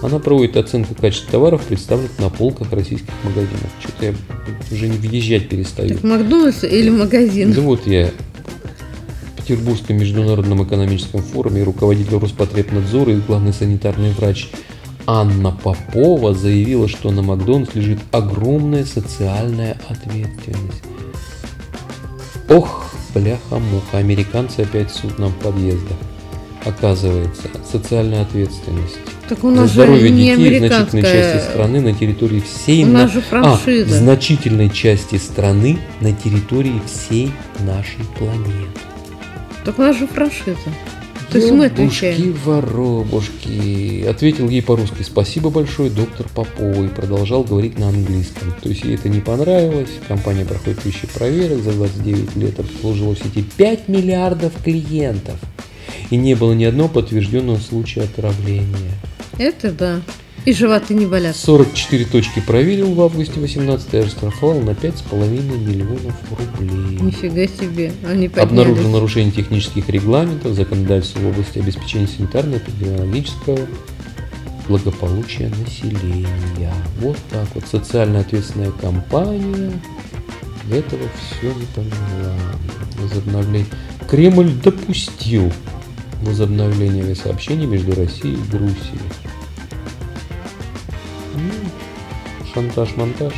Она 0.01 0.19
проводит 0.19 0.57
оценку 0.57 0.93
качества 0.93 1.31
товаров, 1.31 1.63
представленных 1.63 2.17
на 2.19 2.29
полках 2.29 2.71
российских 2.71 3.13
магазинов. 3.23 3.69
Что-то 3.79 4.05
я 4.05 4.13
уже 4.71 4.87
не 4.87 4.97
въезжать 4.97 5.49
перестаю. 5.49 5.95
так 5.95 6.03
Макдональдс 6.03 6.63
или 6.63 6.89
магазин? 6.89 7.53
Да 7.53 7.61
вот 7.61 7.87
я 7.87 8.11
в 9.37 9.41
Петербургском 9.41 9.97
международном 9.97 10.63
экономическом 10.63 11.21
форуме 11.21 11.63
руководитель 11.63 12.17
Роспотребнадзора 12.17 13.13
и 13.13 13.19
главный 13.19 13.53
санитарный 13.53 14.11
врач 14.11 14.49
Анна 15.07 15.51
Попова 15.51 16.33
заявила, 16.33 16.87
что 16.87 17.11
на 17.11 17.21
Макдональдс 17.21 17.75
лежит 17.75 17.99
огромная 18.11 18.85
социальная 18.85 19.77
ответственность. 19.87 20.83
Ох, 22.49 22.91
бляха-муха, 23.13 23.97
американцы 23.97 24.61
опять 24.61 24.91
суд 24.91 25.17
нам 25.19 25.31
в 25.31 25.35
подъездах. 25.35 25.97
Оказывается, 26.63 27.49
социальная 27.71 28.23
ответственность. 28.23 28.97
Так 29.29 29.43
у 29.43 29.49
нас 29.49 29.69
же 29.69 29.73
здоровье 29.73 30.11
не 30.11 30.35
детей 30.35 30.35
в 30.35 30.67
значительной 30.67 31.01
части 31.01 31.15
американская. 31.17 31.49
страны 31.51 31.81
на 31.81 31.93
территории 31.93 32.41
всей 32.41 32.83
У 32.83 32.87
на- 32.87 32.93
нас 32.93 33.11
же 33.13 33.21
франшиза. 33.21 33.83
а, 33.83 33.97
в 33.97 33.97
значительной 33.97 34.69
части 34.69 35.15
страны 35.15 35.79
на 36.01 36.11
территории 36.13 36.79
всей 36.85 37.31
нашей 37.65 38.05
планеты. 38.19 38.79
Так 39.63 39.79
у 39.79 39.81
нас 39.81 39.97
же 39.97 40.05
франшиза. 40.07 40.57
То 41.31 41.39
есть 41.39 41.51
мы 41.51 41.65
отвечаем. 41.65 42.37
воробушки. 42.45 44.05
Ответил 44.07 44.47
ей 44.47 44.61
по-русски 44.61 45.01
«Спасибо 45.01 45.49
большое, 45.49 45.89
доктор 45.89 46.27
Попова» 46.33 46.83
и 46.83 46.87
продолжал 46.87 47.43
говорить 47.43 47.79
на 47.79 47.89
английском. 47.89 48.53
То 48.61 48.69
есть 48.69 48.83
ей 48.83 48.93
это 48.95 49.09
не 49.09 49.21
понравилось. 49.21 49.89
Компания 50.07 50.45
проходит 50.45 50.81
тысячи 50.81 51.07
проверок. 51.07 51.63
За 51.63 51.71
29 51.71 52.35
лет 52.35 52.59
обслуживала 52.59 53.15
в 53.15 53.19
сети 53.19 53.43
5 53.57 53.87
миллиардов 53.87 54.53
клиентов. 54.63 55.35
И 56.11 56.15
не 56.17 56.35
было 56.35 56.53
ни 56.53 56.63
одного 56.63 56.89
подтвержденного 56.89 57.57
случая 57.57 58.01
отравления. 58.03 58.93
Это 59.37 59.71
да. 59.71 60.01
И 60.45 60.53
животы 60.53 60.93
не 60.93 61.07
болят. 61.07 61.35
44 61.35 62.05
точки 62.05 62.39
проверил 62.39 62.93
в 62.93 63.01
августе 63.01 63.39
18 63.39 63.93
и 63.95 63.97
оштрафовал 63.97 64.61
на 64.61 64.71
5,5 64.71 65.27
миллионов 65.27 66.13
рублей. 66.29 66.99
Нифига 67.01 67.47
себе. 67.47 67.91
Они 68.05 68.27
Обнаружено 68.27 68.75
поднялись. 68.75 68.93
нарушение 68.93 69.31
технических 69.31 69.89
регламентов, 69.89 70.53
законодательства 70.53 71.19
в 71.19 71.27
области 71.29 71.57
обеспечения 71.57 72.07
санитарно-эпидемиологического 72.07 73.67
благополучия 74.67 75.49
населения. 75.49 76.73
Вот 76.99 77.17
так 77.31 77.47
вот. 77.55 77.65
Социально 77.67 78.19
ответственная 78.19 78.71
компания 78.71 79.71
этого 80.71 81.01
все 81.17 81.47
не 81.47 81.65
поняла. 81.73 82.35
Возобновление. 82.99 83.67
Кремль 84.07 84.51
допустил 84.63 85.51
возобновление 86.25 87.03
авиасообщений 87.03 87.65
между 87.65 87.95
Россией 87.95 88.35
и 88.35 88.51
Грузией. 88.51 88.99
Ну, 91.35 92.45
Шантаж-монтаж. 92.53 93.33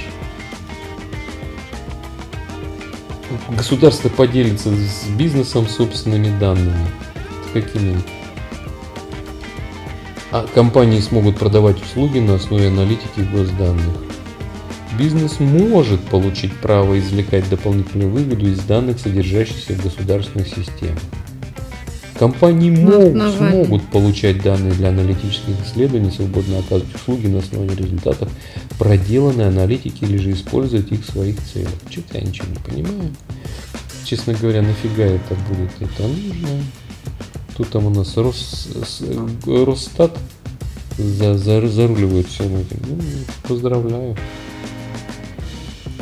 Государство 3.50 4.10
поделится 4.10 4.70
с 4.70 5.08
бизнесом 5.18 5.68
собственными 5.68 6.38
данными. 6.40 6.88
Какими? 7.54 7.98
А 10.32 10.46
компании 10.54 11.00
смогут 11.00 11.38
продавать 11.38 11.82
услуги 11.82 12.20
на 12.20 12.36
основе 12.36 12.68
аналитики 12.68 13.22
госданных. 13.32 13.98
Бизнес 14.98 15.40
может 15.40 16.02
получить 16.02 16.54
право 16.58 16.98
извлекать 17.00 17.48
дополнительную 17.50 18.10
выгоду 18.10 18.48
из 18.48 18.60
данных, 18.60 19.00
содержащихся 19.00 19.74
в 19.74 19.84
государственных 19.84 20.48
системах. 20.48 21.02
Компании 22.18 22.72
могут, 22.72 23.16
смогут 23.52 23.88
получать 23.90 24.42
данные 24.42 24.74
для 24.74 24.90
аналитических 24.90 25.54
исследований, 25.66 26.12
свободно 26.12 26.60
оказывать 26.60 26.94
услуги 26.96 27.28
на 27.28 27.40
основе 27.40 27.76
результатов 27.76 28.30
проделанной 28.80 29.48
аналитики 29.48 30.04
или 30.04 30.18
же 30.18 30.32
использовать 30.32 30.92
их 30.92 31.06
в 31.06 31.12
своих 31.12 31.36
целях. 31.44 31.70
Что-то 31.90 32.18
я 32.18 32.24
ничего 32.24 32.48
не 32.50 32.56
понимаю. 32.72 33.10
Честно 34.04 34.34
говоря, 34.34 34.62
нафига 34.62 35.04
это 35.04 35.36
будет? 35.50 35.72
Это 35.80 36.04
нужно. 36.08 36.64
Тут 37.56 37.70
там 37.70 37.86
у 37.86 37.90
нас 37.90 38.16
Рос, 38.18 38.68
с- 38.86 39.02
э, 39.02 39.64
Росстат 39.66 40.18
за, 40.98 41.38
за- 41.38 41.68
заруливает 41.68 42.28
всем 42.28 42.56
этим. 42.56 42.80
Ну, 42.88 42.98
поздравляю. 43.48 44.16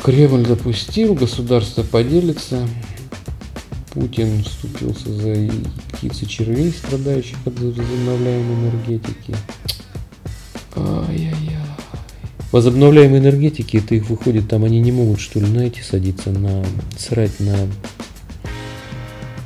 Кремль 0.02 0.46
допустил, 0.46 1.14
государство 1.14 1.82
поделится. 1.82 2.66
Путин 3.96 4.44
вступился 4.44 5.10
за 5.10 5.34
птицы 5.90 6.26
червей, 6.26 6.70
страдающих 6.70 7.38
от 7.46 7.58
возобновляемой 7.58 8.54
энергетики. 8.68 9.34
Ай-яй-яй. 10.76 11.56
Возобновляемые 12.52 13.22
энергетики, 13.22 13.78
это 13.78 13.94
их 13.94 14.10
выходит, 14.10 14.50
там 14.50 14.64
они 14.64 14.80
не 14.80 14.92
могут, 14.92 15.18
что 15.18 15.40
ли, 15.40 15.46
знаете, 15.46 15.82
садиться 15.82 16.28
на, 16.28 16.62
срать 16.98 17.40
на 17.40 17.56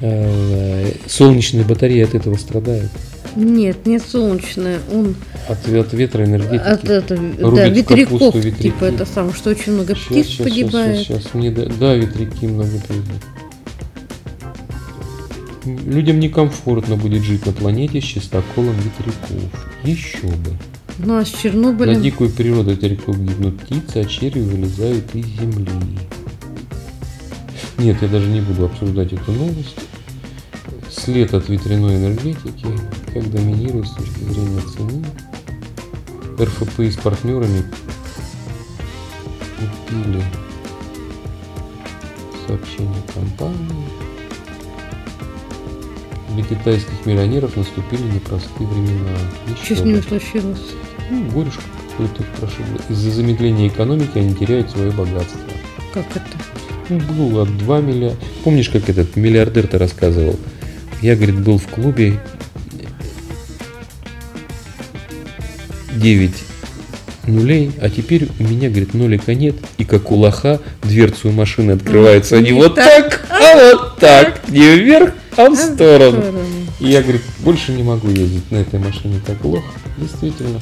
э, 0.00 0.95
солнечные 1.07 1.64
батареи 1.64 2.02
от 2.02 2.16
этого 2.16 2.35
страдают. 2.35 2.90
Нет, 3.37 3.87
не 3.87 4.00
солнечная, 4.00 4.80
он 4.92 5.14
От, 5.49 5.64
от 5.69 5.92
ветра 5.92 6.25
энергетики. 6.25 6.57
от 6.57 6.85
это, 6.90 7.16
да, 7.16 7.69
ветряков, 7.69 8.19
капусту, 8.19 8.38
ветряки. 8.40 8.62
типа 8.64 8.85
это 8.87 9.07
самое, 9.07 9.33
что 9.33 9.50
очень 9.50 9.75
много 9.75 9.95
Щас, 9.95 10.07
птиц 10.07 10.26
щас, 10.26 10.45
погибает. 10.45 11.07
щас, 11.07 11.23
щас. 11.23 11.35
Мне 11.35 11.52
да, 11.52 11.95
ветряки 11.95 12.49
много 12.49 12.73
придут. 12.88 13.04
Людям 15.64 16.21
некомфортно 16.21 16.97
будет 16.97 17.23
жить 17.23 17.45
на 17.45 17.52
планете 17.52 18.00
с 18.00 18.05
чистоколом 18.05 18.75
ветряков. 18.76 19.69
Еще 19.85 20.26
бы. 20.26 20.57
Ну 20.99 21.17
а 21.17 21.25
с 21.25 21.33
На 21.33 21.38
Чернобылем 21.38 22.02
дикую 22.02 22.31
природу 22.31 22.71
ветряков 22.71 23.19
гибнут 23.19 23.61
птицы, 23.61 23.99
а 23.99 24.05
черви 24.05 24.40
вылезают 24.40 25.14
из 25.14 25.26
земли. 25.26 25.67
Нет, 27.79 27.97
я 28.02 28.09
даже 28.09 28.26
не 28.29 28.40
буду 28.40 28.67
обсуждать 28.67 29.12
эту 29.12 29.33
новость. 29.33 29.76
След 30.90 31.33
от 31.33 31.49
ветряной 31.49 31.97
энергетики, 31.97 32.67
как 33.12 33.31
доминирует 33.31 33.87
с 33.87 33.95
точки 33.95 34.25
зрения 34.25 34.61
цены. 34.76 35.05
РФП 36.38 36.81
с 36.81 36.97
партнерами 36.97 37.64
купили 39.59 40.23
сообщение 42.47 43.02
компании. 43.14 44.00
Для 46.34 46.44
китайских 46.44 47.06
миллионеров 47.06 47.56
наступили 47.56 48.02
непростые 48.02 48.68
времена. 48.68 49.18
Что 49.62 49.75
с 49.75 49.80
бы. 49.80 49.88
ними 49.88 50.00
случилось? 50.00 50.60
Ну, 51.10 51.25
горюшка 51.30 51.62
какой-то 51.90 52.22
их 52.22 52.28
прошибло. 52.38 52.78
Из-за 52.88 53.10
замедления 53.10 53.68
экономики 53.68 54.16
они 54.16 54.34
теряют 54.34 54.70
свое 54.70 54.90
богатство. 54.92 55.40
Как 55.92 56.06
это? 56.14 56.22
Ну, 56.88 57.00
было 57.00 57.46
2 57.46 57.80
миллиарда. 57.80 58.16
Помнишь, 58.44 58.68
как 58.68 58.88
этот 58.88 59.16
миллиардер-то 59.16 59.78
рассказывал? 59.78 60.38
Я, 61.02 61.16
говорит, 61.16 61.40
был 61.40 61.58
в 61.58 61.66
клубе 61.66 62.20
9 65.94 66.32
нулей, 67.26 67.72
а 67.80 67.90
теперь 67.90 68.28
у 68.38 68.42
меня, 68.42 68.68
говорит, 68.68 68.94
нолика 68.94 69.34
нет, 69.34 69.56
и 69.78 69.84
как 69.84 70.10
у 70.10 70.16
лоха 70.16 70.60
дверцу 70.82 71.30
машины 71.30 71.72
открывается 71.72 72.40
не 72.40 72.52
вот 72.52 72.75
так, 72.75 73.26
а 73.30 73.75
вот 73.75 73.99
так, 73.99 74.49
не 74.49 74.76
вверх, 74.76 75.12
в 75.49 75.56
сторону. 75.56 76.23
И 76.80 76.88
я, 76.88 77.02
говорит, 77.02 77.23
больше 77.40 77.73
не 77.73 77.82
могу 77.82 78.09
ездить 78.09 78.50
на 78.50 78.56
этой 78.56 78.78
машине 78.78 79.20
так 79.25 79.38
плохо. 79.38 79.64
Действительно. 79.99 80.61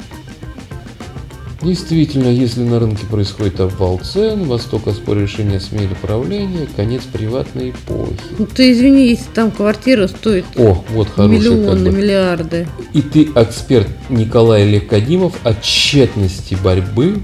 Действительно, 1.60 2.28
если 2.28 2.62
на 2.62 2.78
рынке 2.78 3.04
происходит 3.06 3.58
обвал 3.58 3.98
цен, 3.98 4.44
Восток 4.44 4.86
оспорил 4.86 5.22
решение 5.22 5.58
смели 5.58 5.94
правления, 6.00 6.68
конец 6.76 7.02
приватной 7.02 7.70
эпохи. 7.70 8.14
Ну 8.38 8.46
ты 8.46 8.70
извини, 8.70 9.08
если 9.08 9.28
там 9.34 9.50
квартира 9.50 10.06
стоит 10.06 10.44
О, 10.56 10.84
вот 10.90 11.08
хороший 11.08 11.38
как 11.38 11.52
миллионы, 11.52 11.90
бы. 11.90 11.96
миллиарды. 11.96 12.68
И 12.92 13.02
ты, 13.02 13.24
эксперт 13.34 13.88
Николай 14.08 14.70
Левкадимов, 14.70 15.34
о 15.42 15.52
тщетности 15.54 16.56
борьбы 16.62 17.20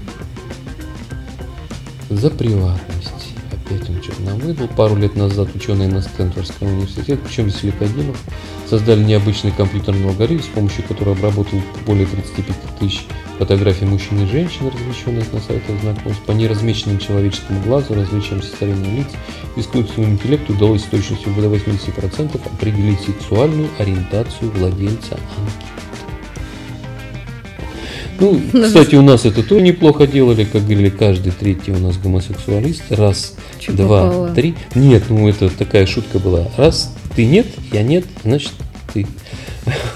за 2.09 2.29
приватность. 2.29 3.11
Опять 3.53 3.89
нам 4.25 4.39
выдал. 4.39 4.67
Пару 4.67 4.95
лет 4.95 5.15
назад 5.15 5.49
ученые 5.55 5.87
на 5.87 6.01
Стэнфордском 6.01 6.67
университете, 6.67 7.17
причем 7.17 7.49
здесь 7.49 7.63
Левкадимов, 7.63 8.17
создали 8.69 9.03
необычный 9.03 9.51
компьютерный 9.51 10.09
алгоритм, 10.09 10.43
с 10.43 10.47
помощью 10.47 10.83
которого 10.83 11.15
обработал 11.15 11.61
более 11.85 12.05
35 12.05 12.55
тысяч 12.79 13.05
фотографий 13.37 13.85
мужчин 13.85 14.23
и 14.23 14.27
женщин, 14.27 14.67
размещенных 14.67 15.31
на 15.31 15.39
сайтах 15.39 15.79
знакомств. 15.81 16.23
По 16.23 16.31
неразмеченным 16.31 16.99
человеческому 16.99 17.61
глазу, 17.61 17.93
различиям 17.93 18.41
состояния 18.41 18.97
лиц, 18.97 19.07
искусственному 19.55 20.13
интеллекту 20.13 20.53
удалось 20.53 20.81
с 20.81 20.85
точностью 20.85 21.33
до 21.35 21.47
80% 21.47 22.39
определить 22.53 22.99
сексуальную 23.01 23.69
ориентацию 23.77 24.51
владельца 24.51 25.15
анкеты. 25.15 25.74
Ну, 28.19 28.41
кстати, 28.63 28.95
у 28.95 29.01
нас 29.01 29.25
это 29.25 29.43
тоже 29.43 29.61
неплохо 29.61 30.07
делали, 30.07 30.45
как 30.45 30.63
говорили, 30.63 30.89
каждый 30.89 31.31
третий 31.31 31.71
у 31.71 31.77
нас 31.77 31.97
гомосексуалист. 31.97 32.83
Раз, 32.89 33.35
Чё 33.59 33.73
два, 33.73 34.07
попало? 34.07 34.29
три. 34.29 34.55
Нет, 34.73 35.03
ну 35.09 35.27
это 35.27 35.49
такая 35.49 35.85
шутка 35.85 36.19
была. 36.19 36.47
Раз 36.57 36.93
ты 37.15 37.25
нет, 37.25 37.47
я 37.71 37.83
нет, 37.83 38.05
значит 38.23 38.51
ты. 38.93 39.05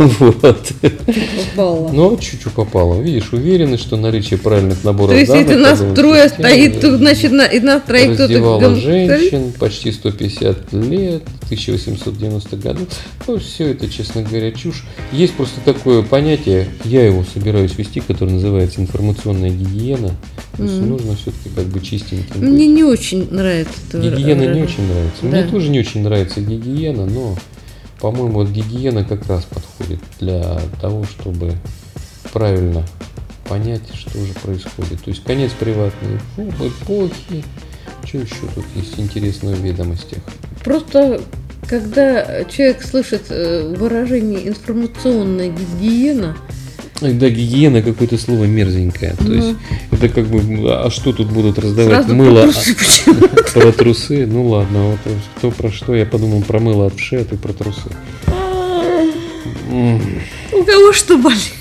Вот. 1.55 1.93
Ну, 1.93 2.17
чуть-чуть 2.17 2.53
попало. 2.53 2.99
Видишь, 3.01 3.31
уверенность, 3.33 3.83
что 3.83 3.97
наличие 3.97 4.39
правильных 4.39 4.83
наборов 4.83 5.11
То 5.11 5.17
есть, 5.17 5.31
данных... 5.31 5.47
если 5.49 5.61
нас 5.61 5.95
трое 5.95 6.29
стоит, 6.29 6.79
то 6.79 6.97
значит 6.97 7.31
на, 7.31 7.45
и 7.45 7.59
нас 7.59 7.81
троих 7.83 8.15
кто-то 8.15 8.75
женщин 8.75 9.51
почти 9.59 9.91
150 9.91 10.73
лет, 10.73 11.23
1890 11.49 12.57
году. 12.57 12.85
Ну, 13.27 13.39
все 13.39 13.71
это, 13.71 13.89
честно 13.89 14.21
говоря, 14.21 14.51
чушь. 14.51 14.85
Есть 15.11 15.33
просто 15.33 15.59
такое 15.61 16.03
понятие, 16.03 16.67
я 16.83 17.05
его 17.05 17.23
собираюсь 17.33 17.77
вести, 17.77 17.99
которое 17.99 18.33
называется 18.33 18.81
информационная 18.81 19.49
гигиена. 19.49 20.11
То 20.57 20.63
есть 20.63 20.81
нужно 20.81 21.15
все-таки 21.15 21.49
как 21.55 21.65
бы 21.65 21.79
чистеньким 21.79 22.41
Мне 22.41 22.67
быть. 22.67 22.75
не 22.75 22.83
очень 22.83 23.31
нравится 23.31 23.71
это 23.87 23.99
Гигиена 23.99 24.53
не 24.53 24.61
очень 24.61 24.87
нравится. 24.87 25.21
Да. 25.21 25.27
Мне 25.27 25.43
тоже 25.43 25.69
не 25.69 25.79
очень 25.79 26.03
нравится 26.03 26.41
гигиена, 26.41 27.05
но, 27.05 27.37
по-моему, 27.99 28.35
вот 28.35 28.49
гигиена 28.49 29.03
как 29.03 29.27
раз 29.27 29.45
подходит 29.45 29.99
для 30.19 30.59
того, 30.81 31.03
чтобы 31.03 31.53
правильно 32.31 32.85
понять, 33.47 33.81
что 33.93 34.23
же 34.23 34.33
происходит. 34.33 35.03
То 35.03 35.09
есть 35.09 35.23
конец 35.23 35.51
приватной 35.51 36.19
эпо- 36.37 36.67
эпохи. 36.67 37.43
Что 38.05 38.17
еще 38.19 38.47
тут 38.55 38.65
есть 38.75 38.97
интересного 38.99 39.55
в 39.55 39.59
ведомостях? 39.59 40.19
Просто 40.63 41.21
когда 41.67 42.43
человек 42.45 42.83
слышит 42.83 43.25
э, 43.29 43.75
выражение 43.75 44.47
информационная 44.47 45.49
гигиена, 45.49 46.37
Да, 47.01 47.29
гигиена 47.29 47.81
какое-то 47.81 48.17
слово 48.17 48.45
мерзенькое. 48.45 49.13
То 49.15 49.23
Ну. 49.23 49.33
есть 49.33 49.55
это 49.91 50.09
как 50.09 50.27
бы, 50.27 50.39
а 50.71 50.89
что 50.89 51.13
тут 51.13 51.29
будут 51.31 51.57
раздавать 51.59 51.93
сразу 52.05 52.15
мыло 52.15 52.43
про 52.43 52.51
трусы 52.51 52.75
почему? 52.75 53.27
про 53.53 53.71
трусы? 53.71 54.25
Ну 54.27 54.47
ладно, 54.47 54.83
вот 54.91 54.99
кто 55.37 55.51
про 55.51 55.71
что, 55.71 55.95
я 55.95 56.05
подумал 56.05 56.41
про 56.41 56.59
мыло 56.59 56.87
от 56.87 56.95
вши, 56.95 57.17
а 57.17 57.25
ты 57.25 57.37
про 57.37 57.53
трусы. 57.53 57.89
У 59.71 60.63
кого 60.63 60.93
что 60.93 61.17
болит? 61.17 61.53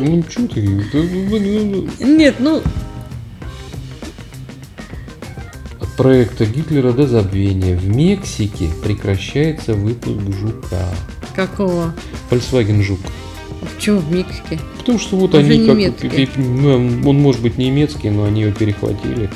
Ну 0.00 0.24
что 0.28 0.48
ты? 0.48 0.62
Да, 0.92 0.98
ну, 0.98 1.38
ну, 1.38 1.86
ну. 2.00 2.06
Нет, 2.06 2.36
ну, 2.38 2.62
От 5.80 5.88
проекта 5.96 6.44
Гитлера 6.46 6.92
до 6.92 7.06
забвения. 7.06 7.76
В 7.76 7.86
Мексике 7.88 8.68
прекращается 8.82 9.74
выпуск 9.74 10.20
жука. 10.40 10.88
какого? 11.34 11.92
Volkswagen 12.30 12.82
жук. 12.82 13.00
А 13.62 13.66
Почему 13.66 14.00
в 14.00 14.12
Мексике? 14.12 14.58
Потому 14.78 14.98
что 14.98 15.16
вот 15.16 15.34
Он 15.34 15.40
они 15.40 15.66
как... 15.66 15.76
немецкий. 15.76 16.28
ну, 16.36 16.74
он 17.08 17.16
может 17.20 17.42
быть 17.42 17.58
немецкий, 17.58 18.10
но 18.10 18.24
они 18.24 18.42
его 18.42 18.52
перехватили. 18.52 19.30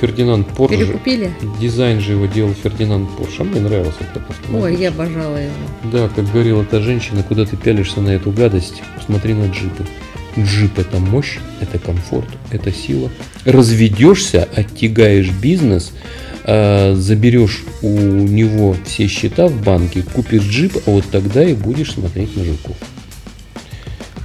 Фердинанд 0.00 0.46
Порше. 0.48 0.76
Перекупили? 0.76 1.32
Дизайн 1.60 2.00
же 2.00 2.12
его 2.12 2.26
делал 2.26 2.54
Фердинанд 2.54 3.08
Порше. 3.16 3.40
А 3.40 3.44
мне 3.44 3.60
нравился 3.60 3.98
этот 4.00 4.30
автомобиль. 4.30 4.74
Ой, 4.74 4.80
я 4.80 4.88
обожала 4.90 5.36
его. 5.36 5.52
Да, 5.92 6.08
как 6.08 6.30
говорила 6.30 6.64
та 6.64 6.80
женщина, 6.80 7.22
куда 7.22 7.44
ты 7.44 7.56
пялишься 7.56 8.00
на 8.00 8.10
эту 8.10 8.30
гадость, 8.30 8.82
посмотри 8.96 9.34
на 9.34 9.46
джипы. 9.50 9.84
Джип 10.38 10.78
это 10.78 11.00
мощь, 11.00 11.38
это 11.60 11.78
комфорт, 11.80 12.28
это 12.50 12.70
сила. 12.70 13.10
Разведешься, 13.44 14.48
оттягаешь 14.54 15.30
бизнес, 15.30 15.92
а, 16.44 16.94
заберешь 16.94 17.64
у 17.82 17.88
него 17.98 18.76
все 18.84 19.08
счета 19.08 19.48
в 19.48 19.62
банке, 19.64 20.02
купишь 20.02 20.44
джип, 20.44 20.76
а 20.86 20.90
вот 20.90 21.06
тогда 21.10 21.42
и 21.42 21.54
будешь 21.54 21.92
смотреть 21.92 22.36
на 22.36 22.44
жуков. 22.44 22.76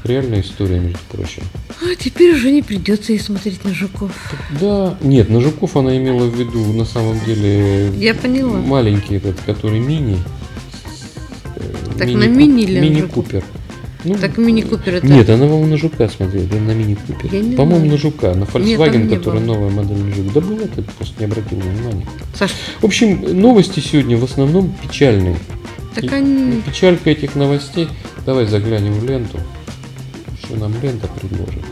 Реальная 0.04 0.42
история, 0.42 0.80
между 0.80 1.00
прочим. 1.12 1.44
А 1.82 1.96
теперь 1.98 2.36
уже 2.36 2.52
не 2.52 2.62
придется 2.62 3.14
ей 3.14 3.20
смотреть 3.20 3.64
на 3.64 3.74
жуков. 3.74 4.12
Да, 4.60 4.98
нет, 5.02 5.30
на 5.30 5.40
жуков 5.40 5.78
она 5.78 5.96
имела 5.98 6.26
в 6.26 6.36
виду 6.38 6.74
на 6.74 6.84
самом 6.86 7.20
деле 7.26 7.90
Я 7.98 8.14
поняла. 8.14 8.58
маленький 8.60 9.16
этот, 9.16 9.40
который 9.46 9.80
мини. 9.80 10.18
Э, 11.56 11.62
Так 11.98 12.10
на 12.10 12.28
мини 12.28 12.64
или 12.64 12.80
на 12.80 12.84
Мини 12.84 13.02
жуку? 13.02 13.22
Купер. 13.24 13.44
Ну, 14.06 14.16
Так 14.16 14.38
мини-купер 14.38 14.96
это... 14.96 15.08
Нет, 15.08 15.30
она, 15.30 15.46
по-моему, 15.46 15.68
на 15.68 15.78
жука 15.78 16.10
смотрела, 16.10 16.46
да, 16.48 16.58
на 16.60 16.72
мини 16.72 16.96
Купер. 17.08 17.34
Я 17.34 17.40
не 17.40 17.56
По-моему, 17.56 17.86
на 17.86 17.96
жука, 17.98 18.34
на 18.34 18.40
Нет, 18.40 18.50
Volkswagen, 18.54 19.04
не 19.08 19.16
который 19.16 19.40
было. 19.40 19.46
новая 19.56 19.70
модель 19.70 20.14
жук. 20.14 20.34
Да 20.34 20.42
была, 20.42 20.68
ты 20.68 20.82
просто 20.82 21.14
не 21.20 21.26
обратил 21.26 21.58
внимания. 21.60 22.06
Саш, 22.38 22.52
В 22.82 22.86
общем, 22.86 23.22
новости 23.40 23.80
сегодня 23.80 24.18
в 24.18 24.26
основном 24.26 24.76
печальные. 24.82 25.38
так 25.96 26.12
они... 26.12 26.62
Печалька 26.64 27.12
этих 27.12 27.36
новостей. 27.36 27.88
Давай 28.26 28.46
заглянем 28.46 28.92
в 29.00 29.06
ленту. 29.06 29.40
Что 30.54 30.62
нам 30.62 30.80
лента 30.84 31.08
предложит? 31.08 31.66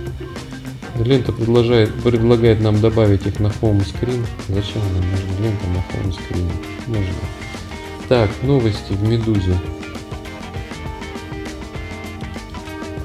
Лента 0.96 1.32
предложает, 1.32 1.94
предлагает 2.02 2.62
нам 2.62 2.82
добавить 2.82 3.28
их 3.28 3.40
на 3.40 3.48
home 3.48 3.86
screen. 3.86 4.26
Зачем 4.48 4.82
нам 4.94 5.12
нужна 5.12 5.40
лента 5.40 5.68
на 5.68 5.78
home 5.78 6.10
screen? 6.18 6.52
Нужно. 6.88 7.14
Так, 8.10 8.32
новости 8.42 8.94
в 8.94 9.08
Медузе. 9.08 9.56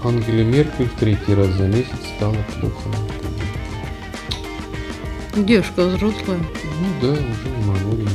Ангеле 0.02 0.44
Меркель 0.44 0.88
в 0.88 0.98
третий 0.98 1.34
раз 1.34 1.48
за 1.48 1.66
месяц 1.66 1.90
стало 2.16 2.36
плохо. 2.58 2.88
Девушка 5.36 5.88
взрослая. 5.88 6.38
Ну 6.38 6.88
да, 7.02 7.08
уже 7.08 7.48
не 7.54 7.64
молоденькая. 7.66 8.14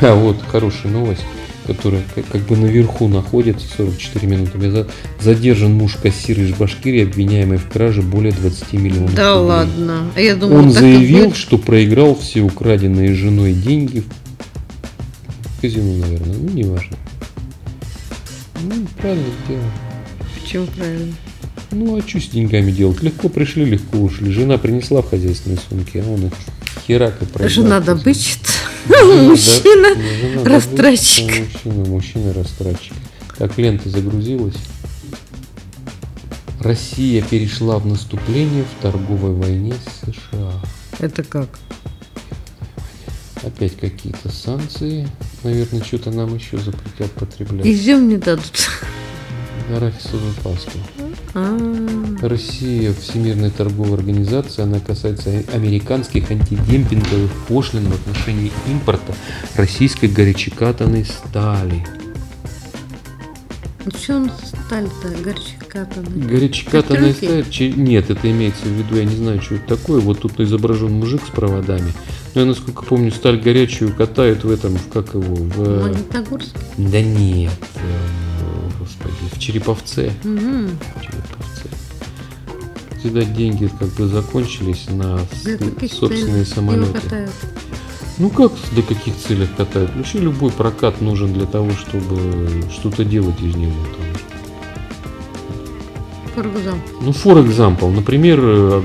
А 0.00 0.14
вот 0.14 0.42
хорошая 0.48 0.92
новость. 0.92 1.26
Которая 1.66 2.02
как, 2.30 2.42
бы 2.42 2.56
наверху 2.56 3.08
находится 3.08 3.66
44 3.76 4.26
минуты 4.26 4.58
назад, 4.58 4.90
задержан 5.20 5.72
муж 5.72 5.96
кассира 5.96 6.42
из 6.42 6.52
Башкирии, 6.52 7.02
обвиняемый 7.04 7.58
в 7.58 7.68
краже 7.68 8.02
более 8.02 8.32
20 8.32 8.72
миллионов 8.74 9.14
Да 9.14 9.34
рублей. 9.34 9.46
ладно. 9.48 10.10
А 10.14 10.20
я 10.20 10.36
думала, 10.36 10.58
Он 10.58 10.70
заявил, 10.70 11.34
что 11.34 11.58
проиграл 11.58 12.16
все 12.16 12.42
украденные 12.42 13.14
женой 13.14 13.52
деньги 13.52 14.02
в 15.56 15.60
казино, 15.60 15.94
наверное, 16.06 16.36
ну 16.36 16.50
неважно. 16.50 16.96
Ну, 18.62 18.86
правильно 18.98 19.24
сделал. 19.44 19.62
Почему 20.40 20.66
правильно? 20.66 21.14
Ну, 21.72 21.96
а 21.96 22.08
что 22.08 22.20
с 22.20 22.28
деньгами 22.28 22.70
делать? 22.70 23.02
Легко 23.02 23.28
пришли, 23.28 23.64
легко 23.64 23.98
ушли. 23.98 24.30
Жена 24.30 24.56
принесла 24.56 25.02
в 25.02 25.10
хозяйственной 25.10 25.58
сумке, 25.68 26.02
а 26.06 26.10
он 26.10 26.26
их 26.26 26.32
херак 26.86 27.20
и 27.20 27.24
проиграл. 27.26 27.48
Жена 27.48 27.80
в 27.80 27.84
Мужчина 28.88 30.44
растратчик. 30.44 31.26
Мужчина, 31.26 31.84
мужчина 31.88 32.32
растратчик. 32.32 32.94
Так, 33.38 33.58
лента 33.58 33.88
загрузилась. 33.88 34.56
Россия 36.60 37.22
перешла 37.22 37.78
в 37.78 37.86
наступление 37.86 38.64
в 38.64 38.82
торговой 38.82 39.32
войне 39.32 39.74
с 39.74 40.10
США. 40.10 40.52
Это 40.98 41.22
как? 41.22 41.48
Опять 43.42 43.76
какие-то 43.76 44.30
санкции. 44.30 45.08
Наверное, 45.44 45.84
что-то 45.84 46.10
нам 46.10 46.34
еще 46.34 46.58
запретят 46.58 47.12
потреблять. 47.12 47.66
Изюм 47.66 48.08
не 48.08 48.16
дадут. 48.16 48.68
Арахисовую 49.70 50.32
пасту. 50.42 50.78
А, 51.38 51.54
Россия, 52.22 52.94
Всемирная 52.94 53.50
торговая 53.50 53.98
организация, 53.98 54.62
она 54.62 54.80
касается 54.80 55.42
американских 55.52 56.30
антидемпинговых 56.30 57.30
пошлин 57.46 57.90
в 57.90 57.94
отношении 57.94 58.50
импорта 58.66 59.14
российской 59.54 60.06
горячекатанной 60.06 61.04
стали. 61.04 61.84
ну 63.84 63.90
что 63.90 64.16
он 64.16 64.30
сталь-то? 64.30 65.08
Горячекатанная 65.22 67.12
Кастрюльки? 67.12 67.70
сталь? 67.70 67.84
Нет, 67.84 68.08
это 68.08 68.30
имеется 68.30 68.64
в 68.64 68.70
виду, 68.70 68.96
я 68.96 69.04
не 69.04 69.16
знаю, 69.16 69.42
что 69.42 69.56
это 69.56 69.76
такое. 69.76 70.00
Вот 70.00 70.20
тут 70.20 70.40
изображен 70.40 70.90
мужик 70.90 71.20
с 71.22 71.28
проводами. 71.28 71.92
Но 72.34 72.40
я, 72.40 72.46
насколько 72.46 72.82
помню, 72.82 73.12
сталь 73.12 73.38
горячую 73.38 73.94
катают 73.94 74.42
в 74.42 74.50
этом, 74.50 74.78
как 74.90 75.12
его, 75.12 75.34
в... 75.34 75.82
Магнитогорск? 75.82 76.56
Да 76.78 77.02
нет, 77.02 77.52
э, 77.74 78.25
в 79.36 79.38
Череповце. 79.38 80.12
Мгм. 80.24 80.78
Череповце. 81.00 81.68
Видать, 83.04 83.34
деньги 83.34 83.70
как 83.78 83.88
бы 83.90 84.06
закончились 84.08 84.86
на 84.88 85.18
собственные 85.18 86.44
целей 86.44 86.44
самолеты. 86.44 87.28
Ну 88.18 88.30
как 88.30 88.52
для 88.72 88.82
каких 88.82 89.14
целей 89.16 89.46
катают? 89.56 89.94
Вообще 89.94 90.18
любой 90.18 90.50
прокат 90.50 91.00
нужен 91.02 91.32
для 91.34 91.46
того, 91.46 91.70
чтобы 91.72 92.64
что-то 92.72 93.04
делать 93.04 93.40
из 93.40 93.54
него. 93.54 93.74
Там. 93.96 94.06
Ну, 97.00 97.12
for 97.12 97.42
example, 97.46 97.90
например, 97.90 98.40
э, 98.42 98.82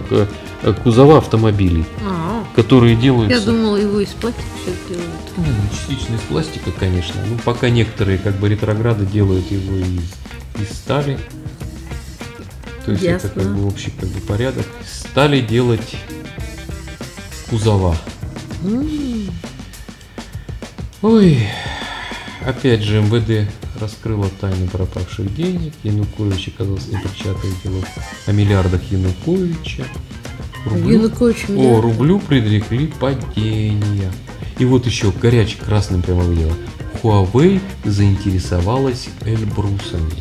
э, 0.64 0.74
кузова 0.84 1.18
автомобилей, 1.18 1.84
А, 2.06 2.46
которые 2.56 2.96
делаются... 2.96 3.38
я 3.38 3.46
думал, 3.46 3.76
его 3.76 4.00
из 4.00 4.10
пластика 4.10 4.46
все 4.62 4.74
делают. 4.94 5.11
Ну, 5.46 5.70
частично 5.72 6.16
из 6.16 6.22
пластика, 6.22 6.72
конечно. 6.72 7.16
Ну, 7.28 7.38
пока 7.44 7.70
некоторые 7.70 8.18
как 8.18 8.36
бы 8.36 8.50
ретрограды 8.50 9.06
делают 9.06 9.50
его 9.52 9.76
из, 9.78 10.04
из 10.62 10.70
стали. 10.76 11.18
То 12.86 12.92
есть 12.92 13.04
это 13.04 13.28
Ясно. 13.28 13.30
как 13.42 13.56
бы 13.56 13.68
общий 13.68 13.92
как 13.92 14.10
бы 14.10 14.20
порядок. 14.22 14.66
Стали 14.88 15.42
делать 15.42 15.96
кузова. 17.50 17.96
М, 18.64 19.30
Ой, 21.02 21.48
опять 22.46 22.82
же 22.82 23.02
МВД 23.02 23.50
раскрыла 23.80 24.30
тайну 24.40 24.68
пропавших 24.68 25.34
денег. 25.36 25.74
Янукович 25.84 26.50
оказался 26.50 26.90
непричастным 26.90 27.56
к 27.56 27.64
делу 27.64 27.84
о 28.28 28.32
миллиардах 28.32 28.82
Януковича. 28.92 29.84
Рублю- 30.66 30.90
Янукович 30.94 31.46
О, 31.50 31.82
рублю 31.82 32.20
предрекли 32.20 32.86
падение. 32.88 34.12
И 34.62 34.66
вот 34.66 34.86
еще 34.86 35.10
горячий 35.10 35.58
красным 35.58 36.04
прямо 36.04 36.22
выделила. 36.22 36.54
Huawei 37.02 37.60
заинтересовалась 37.84 39.10
Эльбрусами. 39.26 40.12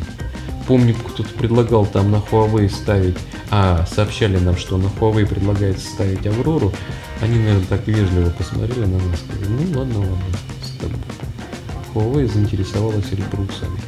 Помню, 0.67 0.95
кто-то 0.95 1.29
предлагал 1.35 1.85
там 1.85 2.11
на 2.11 2.17
Huawei 2.17 2.71
ставить, 2.71 3.19
а 3.51 3.85
сообщали 3.85 4.39
нам, 4.39 4.57
что 4.57 4.79
на 4.79 4.87
Huawei 4.87 5.27
предлагается 5.27 5.87
ставить 5.87 6.27
Аврору. 6.27 6.73
Они, 7.21 7.37
наверное, 7.37 7.67
так 7.67 7.87
вежливо 7.87 8.31
посмотрели 8.31 8.87
на 8.87 8.97
нас, 8.97 9.21
сказали, 9.21 9.51
ну 9.51 9.79
ладно, 9.79 9.99
ладно, 9.99 10.25
с 10.65 10.81
тобой». 10.81 10.97
Huawei 11.93 12.33
заинтересовалась 12.33 13.13
Эльбрусами. 13.13 13.79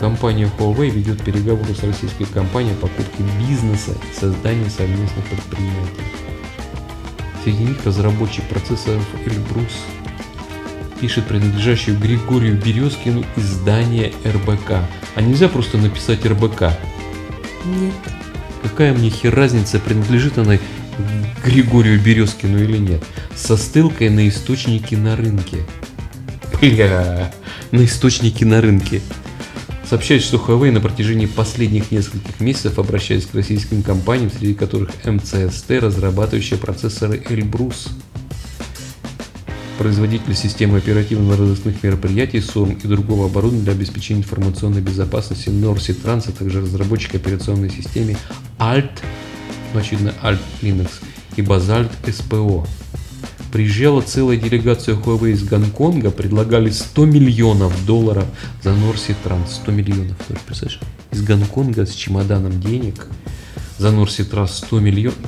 Компания 0.00 0.50
Huawei 0.58 0.90
ведет 0.90 1.22
переговоры 1.22 1.72
с 1.76 1.84
российской 1.84 2.24
компанией 2.24 2.74
о 2.74 2.88
покупке 2.88 3.22
бизнеса 3.38 3.92
и 3.92 4.18
создании 4.18 4.68
совместных 4.68 5.24
предприятий. 5.26 6.15
Среди 7.46 7.62
них 7.62 7.84
разработчик 7.84 8.42
процессоров 8.48 9.06
Эльбрус 9.24 9.84
пишет 11.00 11.28
принадлежащую 11.28 11.96
Григорию 11.96 12.56
Березкину 12.56 13.24
издание 13.36 14.12
РБК. 14.26 14.72
А 15.14 15.20
нельзя 15.20 15.48
просто 15.48 15.78
написать 15.78 16.26
РБК. 16.26 16.76
Нет. 17.64 17.94
Какая 18.64 18.92
мне 18.92 19.10
хер 19.10 19.32
разница, 19.32 19.78
принадлежит 19.78 20.38
она 20.38 20.58
Григорию 21.44 22.00
Березкину 22.00 22.58
или 22.58 22.78
нет. 22.78 23.04
Со 23.36 23.56
ссылкой 23.56 24.10
на 24.10 24.26
источники 24.26 24.96
на 24.96 25.14
рынке. 25.14 25.58
Бля, 26.60 27.32
на 27.70 27.84
источники 27.84 28.42
на 28.42 28.60
рынке. 28.60 29.02
Сообщает, 29.88 30.22
что 30.22 30.38
Huawei 30.38 30.72
на 30.72 30.80
протяжении 30.80 31.26
последних 31.26 31.92
нескольких 31.92 32.40
месяцев 32.40 32.80
обращается 32.80 33.28
к 33.28 33.34
российским 33.34 33.84
компаниям, 33.84 34.32
среди 34.36 34.52
которых 34.52 34.90
МЦСТ, 35.04 35.70
разрабатывающая 35.80 36.58
процессоры 36.58 37.22
Эльбрус. 37.28 37.90
Производитель 39.78 40.34
системы 40.34 40.78
оперативно-розыскных 40.78 41.84
мероприятий 41.84 42.40
СОРМ 42.40 42.72
и 42.82 42.88
другого 42.88 43.26
оборудования 43.26 43.62
для 43.62 43.74
обеспечения 43.74 44.20
информационной 44.20 44.80
безопасности 44.80 45.50
Norsi 45.50 45.94
Trans, 45.94 46.24
а 46.28 46.32
также 46.32 46.62
разработчик 46.62 47.14
операционной 47.14 47.70
системы 47.70 48.16
ALT, 48.58 48.90
ну, 49.72 49.78
очевидно, 49.78 50.14
ALT 50.20 50.40
Linux 50.62 50.88
и 51.36 51.42
Basalt 51.42 51.90
SPO. 52.04 52.66
Приезжала 53.56 54.02
целая 54.02 54.36
делегация 54.36 54.94
Huawei 54.94 55.30
из 55.32 55.42
Гонконга, 55.42 56.10
предлагали 56.10 56.68
100 56.68 57.06
миллионов 57.06 57.86
долларов 57.86 58.26
за 58.62 58.68
Norsi 58.68 59.16
Trans. 59.24 59.48
100 59.48 59.72
миллионов, 59.72 60.14
ты 60.28 60.34
представляешь? 60.46 60.78
Из 61.10 61.22
Гонконга 61.22 61.86
с 61.86 61.94
чемоданом 61.94 62.60
денег 62.60 63.06
за 63.78 63.88
Trans 63.88 64.48
100 64.48 64.80
миллионов. 64.80 65.18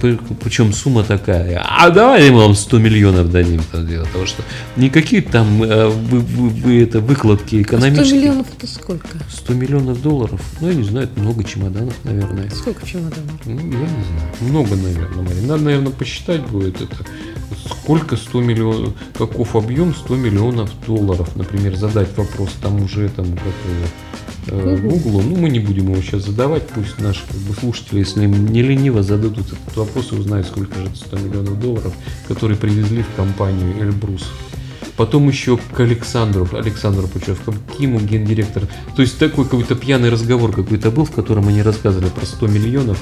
Причем 0.43 0.73
сумма 0.73 1.03
такая. 1.05 1.63
А 1.67 1.91
давай 1.91 2.31
мы 2.31 2.39
вам 2.39 2.55
100 2.55 2.79
миллионов 2.79 3.31
дадим. 3.31 3.61
Дело 3.87 4.07
того, 4.07 4.27
что 4.27 4.43
никакие 4.77 5.23
там 5.23 5.63
э, 5.63 5.89
вы, 5.89 6.21
вы- 6.21 6.49
вы 6.49 6.83
это 6.83 7.01
выкладки 7.01 7.63
100 7.63 7.63
экономические. 7.63 8.21
миллионов 8.21 8.47
это 8.57 8.67
сколько? 8.67 9.09
100 9.31 9.55
миллионов 9.55 10.03
долларов. 10.03 10.41
Ну, 10.61 10.69
я 10.69 10.75
не 10.75 10.85
знаю, 10.85 11.07
это 11.07 11.21
много 11.21 11.45
чемоданов, 11.45 11.95
наверное. 12.05 12.49
Сколько 12.51 12.87
чемоданов? 12.87 13.33
Ну, 13.45 13.53
я 13.57 13.63
не 13.63 13.73
знаю. 13.73 14.33
Много, 14.41 14.77
наверное, 14.77 15.23
Мария. 15.23 15.43
Надо, 15.43 15.63
наверное, 15.65 15.93
посчитать 15.93 16.43
будет 16.47 16.81
это. 16.81 16.97
Сколько 17.69 18.17
100 18.17 18.41
миллионов, 18.41 18.95
каков 19.17 19.57
объем 19.57 19.95
100 19.95 20.17
миллионов 20.17 20.71
долларов, 20.87 21.29
например, 21.37 21.77
задать 21.77 22.09
вопрос 22.17 22.51
тому 22.63 22.89
же 22.89 23.05
этому, 23.07 23.33
как 23.35 23.45
э, 24.49 24.77
Гуглу. 24.77 24.91
Гуглу. 24.99 25.23
Ну, 25.23 25.37
мы 25.37 25.49
не 25.51 25.61
будем 25.61 25.91
его 25.93 26.01
сейчас 26.03 26.25
задавать, 26.25 26.67
пусть 26.69 26.99
наши 27.01 27.27
как 27.27 27.37
бы, 27.37 27.55
слушатели, 27.55 28.01
если 28.01 28.25
им 28.25 28.47
не 28.47 28.63
лениво, 28.63 29.03
зададут 29.03 29.47
этот 29.47 29.77
вопрос 29.77 30.13
и 30.13 30.17
узнают, 30.17 30.47
сколько 30.47 30.75
же 30.79 30.87
это 30.87 30.97
100 30.97 31.19
миллионов 31.19 31.61
долларов, 31.61 31.93
которые 32.27 32.57
привезли 32.59 33.03
в 33.03 33.17
компанию 33.17 33.75
Эльбрус. 33.81 34.29
Потом 34.97 35.29
еще 35.29 35.57
к 35.59 35.79
Александру, 35.79 36.49
Александру 36.53 37.07
Пучевскому, 37.07 37.57
Киму, 37.79 38.01
гендиректор. 38.01 38.65
То 38.97 39.03
есть 39.03 39.17
такой 39.19 39.45
какой-то 39.45 39.77
пьяный 39.77 40.11
разговор 40.11 40.53
какой-то 40.53 40.91
был, 40.91 41.05
в 41.05 41.13
котором 41.13 41.47
они 41.47 41.63
рассказывали 41.63 42.09
про 42.11 42.27
100 42.27 42.47
миллионов. 42.49 42.99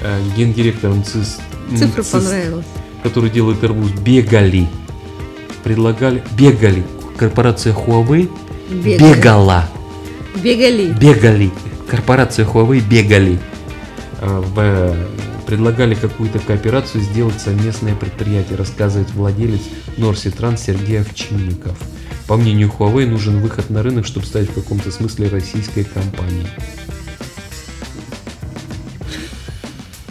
Э, 0.00 0.18
Гендиректором 0.36 1.04
ЦИС, 1.04 1.38
Цифра 1.76 2.02
ЦИС, 2.02 2.10
понравилась. 2.12 2.64
который 3.02 3.28
делает 3.30 3.62
Airbus, 3.62 4.02
бегали. 4.02 4.66
Предлагали, 5.62 6.22
бегали. 6.36 6.82
Корпорация 7.18 7.74
Huawei 7.74 8.28
Бегали. 8.70 9.14
бегала. 9.14 9.68
Бегали. 10.42 10.92
Бегали. 10.92 11.50
Корпорация 11.88 12.46
Huawei 12.46 12.80
бегали. 12.80 13.38
Э, 14.20 14.40
в- 14.54 14.96
предлагали 15.46 15.94
какую-то 15.94 16.38
кооперацию 16.38 17.02
сделать 17.02 17.38
совместное 17.40 17.94
предприятие, 17.94 18.56
рассказывает 18.56 19.10
владелец 19.10 19.60
Norsi 19.98 20.34
Trans 20.34 20.58
Сергей 20.58 21.00
Овчинников. 21.00 21.76
По 22.26 22.36
мнению 22.36 22.72
Huawei 22.78 23.06
нужен 23.06 23.40
выход 23.40 23.68
на 23.68 23.82
рынок, 23.82 24.06
чтобы 24.06 24.24
стать 24.26 24.48
в 24.48 24.54
каком-то 24.54 24.90
смысле 24.90 25.28
российской 25.28 25.84
компанией. 25.84 26.46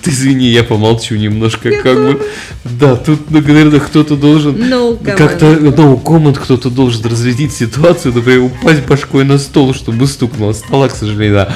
извини, 0.08 0.50
я 0.50 0.64
помолчу 0.64 1.16
немножко, 1.16 1.72
как 1.72 1.98
бы. 1.98 2.22
Да, 2.64 2.96
тут, 2.96 3.30
ну, 3.30 3.42
наверное, 3.42 3.80
кто-то 3.80 4.16
должен 4.16 4.56
No 4.56 4.98
как-то, 5.04 5.54
no 5.54 6.02
comment, 6.02 6.38
кто-то 6.40 6.70
должен 6.70 7.06
разрядить 7.06 7.54
ситуацию, 7.54 8.14
например, 8.14 8.44
упасть 8.44 8.86
башкой 8.86 9.24
на 9.24 9.38
стол, 9.38 9.74
чтобы 9.74 10.08
стукнуло 10.08 10.54
стола, 10.54 10.90
к 10.90 10.96
сожалению, 10.96 11.34
да. 11.34 11.56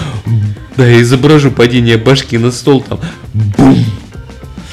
Да, 0.77 0.86
я 0.88 1.01
изображу 1.01 1.51
падение 1.51 1.97
башки 1.97 2.38
на 2.38 2.51
стол, 2.51 2.81
там, 2.81 2.99
бум. 3.34 3.86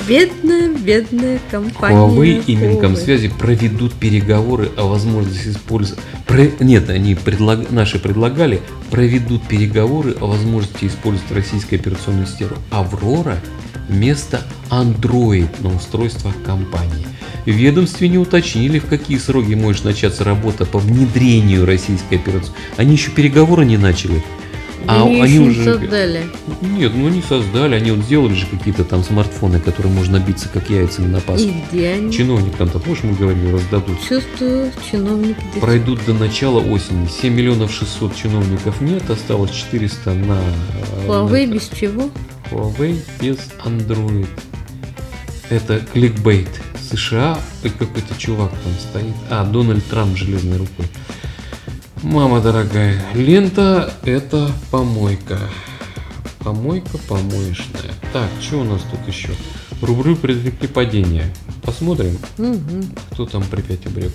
Бедная, 0.08 0.41
бедная 0.82 1.38
компания. 1.50 1.96
Huawei 1.96 2.44
и 2.46 2.56
Минком 2.56 2.92
Huawei. 2.92 2.96
связи 2.96 3.28
проведут 3.28 3.94
переговоры 3.94 4.70
о 4.76 4.86
возможности 4.88 5.48
использовать... 5.48 6.02
Про- 6.26 6.50
Нет, 6.60 6.90
они 6.90 7.14
предлаг... 7.14 7.70
наши 7.70 7.98
предлагали, 7.98 8.60
проведут 8.90 9.42
переговоры 9.46 10.14
о 10.20 10.26
возможности 10.26 10.86
использовать 10.86 11.32
российскую 11.32 11.80
операционную 11.80 12.26
систему 12.26 12.52
Аврора 12.70 13.38
вместо 13.88 14.42
Android 14.70 15.48
на 15.60 15.74
устройствах 15.74 16.34
компании. 16.44 17.06
В 17.44 17.50
ведомстве 17.50 18.08
не 18.08 18.18
уточнили, 18.18 18.78
в 18.78 18.86
какие 18.86 19.18
сроки 19.18 19.54
может 19.54 19.84
начаться 19.84 20.22
работа 20.22 20.64
по 20.64 20.78
внедрению 20.78 21.66
российской 21.66 22.14
операционной. 22.14 22.56
Они 22.76 22.92
еще 22.92 23.10
переговоры 23.10 23.64
не 23.64 23.76
начали. 23.76 24.22
А 24.86 25.04
Они 25.04 25.20
они 25.20 25.38
не 25.38 25.48
уже... 25.48 25.64
создали. 25.64 26.26
Нет, 26.60 26.92
ну 26.94 27.06
они 27.06 27.22
создали, 27.22 27.74
они 27.74 27.90
вот 27.92 28.04
сделали 28.04 28.34
же 28.34 28.46
какие-то 28.46 28.84
там 28.84 29.04
смартфоны, 29.04 29.60
которые 29.60 29.92
можно 29.92 30.18
биться 30.18 30.48
как 30.48 30.70
яйцами 30.70 31.06
на 31.06 31.20
Пасху. 31.20 31.48
И 31.48 31.54
где 31.70 31.88
они? 31.90 32.12
Чиновникам 32.12 32.68
там, 32.68 32.80
помнишь, 32.80 33.02
мы 33.02 33.14
говорили, 33.14 33.52
раздадут. 33.52 33.98
Чувствую, 34.06 34.72
чиновники 34.90 35.38
Пройдут 35.60 36.04
до 36.04 36.14
начала 36.14 36.60
осени. 36.60 37.06
7 37.06 37.32
миллионов 37.32 37.72
600 37.72 38.16
чиновников 38.16 38.80
нет, 38.80 39.08
осталось 39.10 39.50
400 39.50 40.14
на 40.14 40.40
э, 40.40 41.06
Huawei 41.06 41.46
на 41.46 41.54
без 41.54 41.68
чего? 41.68 42.10
Huawei 42.50 42.98
без 43.20 43.38
Android. 43.64 44.28
Это 45.50 45.80
кликбейт. 45.92 46.48
США 46.90 47.38
какой-то 47.62 48.14
чувак 48.18 48.50
там 48.50 48.72
стоит. 48.78 49.14
А, 49.30 49.44
Дональд 49.44 49.84
Трамп 49.86 50.16
железной 50.16 50.58
рукой. 50.58 50.86
Мама 52.02 52.40
дорогая, 52.40 53.00
лента 53.14 53.92
это 54.04 54.50
помойка. 54.70 55.38
Помойка 56.40 56.98
помоечная. 57.08 57.92
Так, 58.12 58.28
что 58.40 58.60
у 58.60 58.64
нас 58.64 58.82
тут 58.90 59.06
еще? 59.06 59.28
Рублю 59.80 60.16
предрекли 60.16 60.66
падение. 60.66 61.32
Посмотрим, 61.62 62.18
Мгм. 62.38 62.84
кто 63.12 63.26
там 63.26 63.44
при 63.44 63.60
5 63.62 63.86
обрек. 63.86 64.12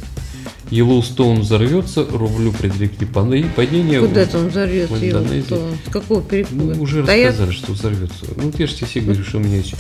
Йеллоустоун 0.70 1.40
взорвется, 1.42 2.06
рублю 2.12 2.52
предрекли 2.52 3.06
падение. 3.08 4.02
Куда 4.02 4.26
там 4.26 4.50
взорвет 4.50 4.90
в. 4.90 5.44
Кто? 5.46 5.70
С 5.88 5.90
какого 5.90 6.22
перепуга? 6.22 6.76
Ну, 6.76 6.82
уже 6.82 7.00
я- 7.08 7.28
рассказали, 7.30 7.52
что 7.52 7.72
взорвется. 7.72 8.26
Ну, 8.36 8.52
я 8.58 8.68
же 8.68 8.74
тебе 8.76 8.88
все 8.88 9.00
говорю, 9.00 9.24
что 9.24 9.38
у 9.38 9.42
меня 9.42 9.58
есть 9.58 9.76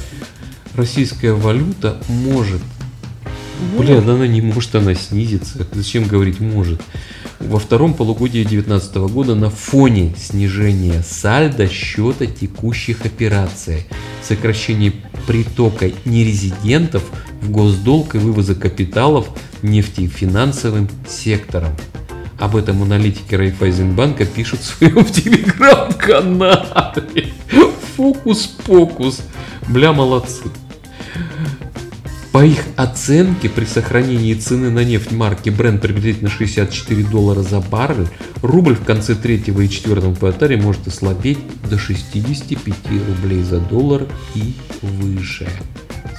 российская 0.76 1.34
валюта 1.34 1.98
может. 2.08 2.62
Бля, 3.78 4.00
да 4.02 4.14
она 4.14 4.28
не 4.28 4.40
может, 4.40 4.76
она 4.76 4.94
снизится. 4.94 5.68
Зачем 5.74 6.06
говорить 6.08 6.40
может? 6.40 6.80
Во 7.40 7.60
втором 7.60 7.94
полугодии 7.94 8.44
2019 8.44 8.96
года 9.14 9.36
на 9.36 9.50
фоне 9.50 10.14
снижения 10.18 11.04
сальда 11.04 11.68
счета 11.68 12.26
текущих 12.26 13.06
операций, 13.06 13.86
сокращения 14.24 14.94
притока 15.28 15.92
нерезидентов 16.06 17.04
в 17.42 17.52
госдолг 17.52 18.16
и 18.16 18.18
вывоза 18.18 18.56
капиталов 18.56 19.28
нефтефинансовым 19.62 20.90
сектором. 21.08 21.76
Об 22.40 22.56
этом 22.56 22.82
аналитики 22.84 23.36
Райфайзенбанка 23.36 24.26
пишут 24.26 24.62
в 24.62 24.66
своем 24.66 25.06
телеграм-канале. 25.06 27.28
Фокус-покус. 27.96 29.22
Бля, 29.68 29.94
молодцы. 29.94 30.44
По 32.38 32.46
их 32.46 32.66
оценке, 32.76 33.50
при 33.50 33.66
сохранении 33.66 34.36
цены 34.36 34.70
на 34.70 34.84
нефть 34.84 35.12
марки 35.12 35.50
Brent 35.50 35.80
приблизительно 35.80 36.30
64 36.30 37.02
доллара 37.06 37.42
за 37.42 37.62
баррель, 37.62 38.10
рубль 38.44 38.76
в 38.76 38.84
конце 38.86 39.16
третьего 39.16 39.62
и 39.62 39.68
четвертого 39.68 40.14
квартале 40.14 40.56
может 40.56 40.86
ослабеть 40.86 41.40
до 41.68 41.80
65 41.80 42.76
рублей 43.08 43.42
за 43.42 43.60
доллар 43.60 44.06
и 44.36 44.54
выше. 44.84 45.50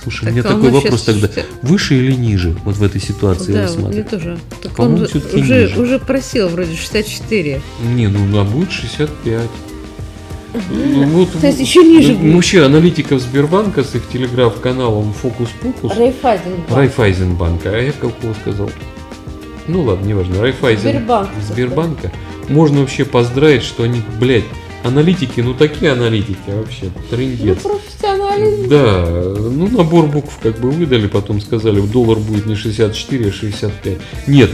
Слушай, 0.03 0.25
Так 0.25 0.31
у 0.31 0.33
меня 0.33 0.41
а 0.41 0.55
такой 0.55 0.71
вопрос 0.71 1.05
щас 1.05 1.21
тогда. 1.21 1.29
Выше 1.63 1.95
или 1.95 2.11
ниже? 2.11 2.57
Вот 2.65 2.75
в 2.75 2.83
этой 2.83 3.01
ситуации 3.01 3.53
Да, 3.53 3.59
мне 3.59 3.63
рассматривать. 3.63 4.11
тоже. 4.11 4.39
Так 4.61 4.73
По-моему, 4.73 5.07
он 5.15 5.41
уже, 5.41 5.41
ниже. 5.41 5.81
уже 5.81 5.99
просил 6.01 6.49
вроде 6.49 6.75
64. 6.75 7.61
Не, 7.95 8.09
ну 8.09 8.41
а 8.41 8.43
будет 8.43 8.73
65. 8.73 9.49
Ну, 10.71 11.05
вот, 11.09 11.33
То 11.41 11.47
есть 11.47 11.61
еще 11.61 11.83
ниже 11.85 12.13
ну, 12.13 12.19
будет. 12.21 12.35
Вообще 12.35 12.65
аналитиков 12.65 13.21
Сбербанка 13.21 13.85
с 13.85 13.95
их 13.95 14.09
телеграф-каналом 14.09 15.13
Фокус 15.13 15.49
Покус. 15.61 15.97
Райфайзенбанк. 15.97 16.71
Райфайзенбанка. 16.71 17.71
А 17.71 17.79
я 17.81 17.93
какого 17.93 18.35
сказал? 18.35 18.71
Ну 19.67 19.83
ладно, 19.83 20.07
неважно. 20.07 20.41
Райфайзен. 20.41 20.91
Сбербанк. 20.91 21.29
Сбербанка. 21.47 22.13
Можно 22.49 22.81
вообще 22.81 23.05
поздравить, 23.05 23.63
что 23.63 23.83
они, 23.83 24.01
блядь, 24.19 24.45
аналитики, 24.85 25.41
ну 25.41 25.53
такие 25.53 25.93
аналитики 25.93 26.39
вообще, 26.49 26.87
Ну, 26.87 27.03
трындец. 27.11 27.59
профессионализм. 27.59 28.69
Да, 28.69 29.05
ну 29.07 29.69
набор 29.69 30.07
букв 30.07 30.39
как 30.43 30.59
бы 30.61 30.71
выдали, 30.71 31.07
потом 31.09 31.41
сказали, 31.41 31.81
доллар 31.81 32.19
будет 32.19 32.47
не 32.47 32.55
64, 32.55 33.29
а 33.29 33.33
65. 33.33 33.99
Нет, 34.27 34.51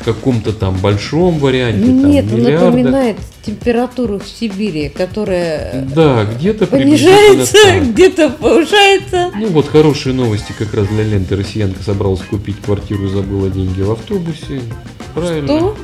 в 0.00 0.04
каком-то 0.04 0.52
там 0.52 0.76
большом 0.78 1.38
варианте, 1.38 1.84
там 1.84 2.10
Нет, 2.10 2.24
он 2.32 2.38
миллиардах. 2.38 2.66
напоминает 2.66 3.16
температуру 3.44 4.18
в 4.18 4.26
Сибири, 4.26 4.88
которая 4.88 5.84
Да, 5.94 6.24
где-то 6.24 6.66
понижается, 6.66 7.80
где-то 7.80 8.30
повышается. 8.30 9.30
Ну 9.36 9.48
вот 9.48 9.68
хорошие 9.68 10.14
новости 10.14 10.52
как 10.56 10.72
раз 10.74 10.86
для 10.88 11.04
ленты. 11.04 11.36
Россиянка 11.36 11.82
собралась 11.82 12.22
купить 12.22 12.60
квартиру 12.60 13.06
и 13.06 13.08
забыла 13.08 13.50
деньги 13.50 13.82
в 13.82 13.92
автобусе. 13.92 14.60
Правильно. 15.14 15.46
Что? 15.46 15.76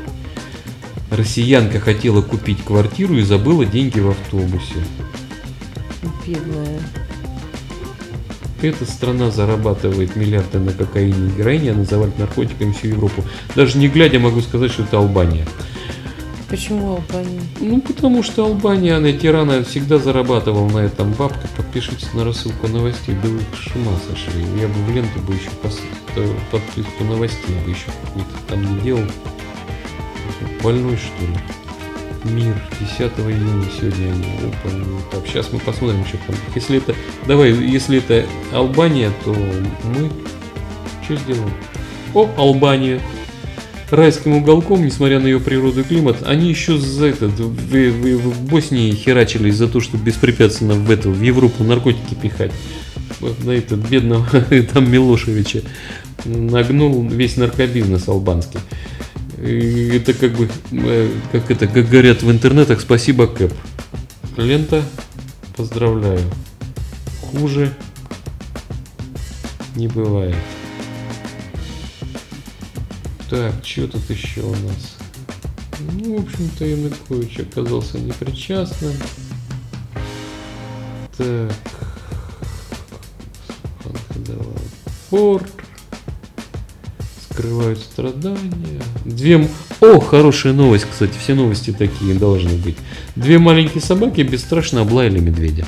Россиянка 1.10 1.80
хотела 1.80 2.22
купить 2.22 2.62
квартиру 2.62 3.16
и 3.16 3.22
забыла 3.22 3.64
деньги 3.64 3.98
в 3.98 4.10
автобусе. 4.10 4.76
Бедная. 6.26 6.80
Эта 8.60 8.84
страна 8.84 9.30
зарабатывает 9.30 10.16
миллиарды 10.16 10.58
на 10.58 10.72
кокаине 10.72 11.28
и 11.28 11.38
героине, 11.38 11.70
а 11.70 11.74
называют 11.74 12.18
наркотиками 12.18 12.72
всю 12.72 12.88
Европу. 12.88 13.24
Даже 13.54 13.78
не 13.78 13.88
глядя 13.88 14.18
могу 14.18 14.40
сказать, 14.40 14.72
что 14.72 14.82
это 14.82 14.98
Албания. 14.98 15.46
Почему 16.48 16.94
Албания? 16.96 17.42
Ну, 17.60 17.80
потому 17.82 18.22
что 18.22 18.46
Албания, 18.46 18.96
она 18.96 19.12
тирана 19.12 19.62
всегда 19.62 19.98
зарабатывал 19.98 20.68
на 20.70 20.78
этом 20.78 21.12
бабка. 21.12 21.46
Подпишитесь 21.56 22.12
на 22.14 22.24
рассылку 22.24 22.68
новостей, 22.68 23.14
да 23.22 23.28
вы 23.28 23.40
с 23.40 23.76
ума 23.76 23.92
сошли. 24.08 24.42
Я 24.58 24.66
бы 24.68 24.74
в 24.84 24.90
ленту 24.94 25.20
бы 25.20 25.34
еще 25.34 25.50
пос- 25.62 26.34
подписку 26.50 27.04
новостей 27.04 27.54
бы 27.64 27.70
еще 27.70 27.86
какую-то 28.04 28.30
там 28.48 28.76
не 28.76 28.80
делал. 28.80 29.04
Больной 30.62 30.96
что 30.96 31.26
ли? 31.26 31.38
Мир 32.24 32.54
10 32.80 33.00
июня 33.00 33.66
сегодня 33.78 34.12
они 34.12 34.38
выполнили. 34.40 35.00
Так, 35.12 35.26
сейчас 35.26 35.52
мы 35.52 35.58
посмотрим, 35.60 36.04
что 36.06 36.16
там. 36.26 36.34
Если 36.54 36.78
это. 36.78 36.94
Давай, 37.26 37.52
если 37.52 37.98
это 37.98 38.26
Албания, 38.52 39.12
то 39.24 39.32
мы 39.84 40.10
что 41.04 41.14
сделаем? 41.16 41.52
О, 42.14 42.28
Албания 42.38 43.00
райским 43.90 44.34
уголком, 44.34 44.84
несмотря 44.84 45.20
на 45.20 45.26
ее 45.26 45.40
природу 45.40 45.80
и 45.80 45.84
климат, 45.84 46.18
они 46.26 46.48
еще 46.48 46.78
за 46.78 47.06
этот, 47.06 47.32
в, 47.32 47.48
в- 47.48 48.16
в 48.18 48.40
Боснии 48.42 48.92
херачились 48.92 49.56
за 49.56 49.68
то, 49.68 49.80
чтобы 49.80 50.04
беспрепятственно 50.04 50.74
в 50.74 50.90
эту, 50.90 51.10
в 51.10 51.20
Европу 51.22 51.64
наркотики 51.64 52.14
пихать. 52.14 52.52
На 53.44 53.50
этот 53.52 53.80
бедного 53.88 54.26
там 54.72 54.90
Милошевича 54.90 55.62
нагнул 56.24 57.02
весь 57.08 57.36
наркобизнес 57.36 58.06
албанский. 58.08 58.60
И 59.42 59.90
это 59.94 60.14
как 60.14 60.32
бы, 60.32 60.48
э, 60.72 61.10
как 61.32 61.50
это, 61.50 61.66
как 61.68 61.88
говорят 61.88 62.22
в 62.22 62.30
интернетах, 62.30 62.80
спасибо, 62.80 63.26
Кэп. 63.26 63.52
Лента, 64.36 64.82
поздравляю. 65.56 66.20
Хуже 67.20 67.72
не 69.76 69.86
бывает. 69.88 70.34
Так, 73.30 73.54
что 73.62 73.86
тут 73.88 74.08
еще 74.08 74.40
у 74.40 74.50
нас? 74.52 74.96
Ну, 75.92 76.16
в 76.16 76.24
общем-то, 76.24 76.64
Янукович 76.64 77.40
оказался 77.40 77.98
непричастным. 77.98 78.94
Так. 81.16 81.52
Ходовой 84.08 84.56
порт. 85.10 85.52
Скрывают 87.30 87.78
страдания. 87.80 88.82
Две... 89.04 89.48
О, 89.80 90.00
хорошая 90.00 90.54
новость, 90.54 90.86
кстати, 90.90 91.16
все 91.18 91.34
новости 91.34 91.72
такие 91.72 92.14
должны 92.14 92.56
быть. 92.56 92.76
Две 93.14 93.38
маленькие 93.38 93.82
собаки 93.82 94.22
бесстрашно 94.22 94.80
облаяли 94.80 95.20
медведя. 95.20 95.66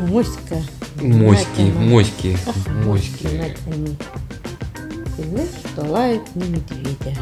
Моська. 0.00 0.56
Моськи, 1.02 1.60
моськи, 1.60 2.36
Ах, 2.46 2.84
моськи. 2.84 3.28
Знаешь, 5.22 5.48
что 5.72 5.84
лает 5.84 6.36
на 6.36 6.44
медведя. 6.44 7.16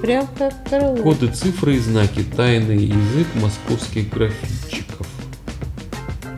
Прям 0.00 0.26
как 0.38 0.68
крыло. 0.68 0.96
Коды, 0.96 1.28
цифры 1.28 1.76
и 1.76 1.78
знаки, 1.78 2.24
тайный 2.36 2.84
язык 2.84 3.26
московских 3.34 4.10
графитчиков. 4.10 5.06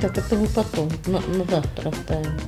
Так, 0.00 0.18
это 0.18 0.36
мы 0.36 0.46
потом, 0.46 0.88
на, 1.06 1.20
на 1.20 1.44
завтра 1.44 1.88
оставим. 1.88 2.38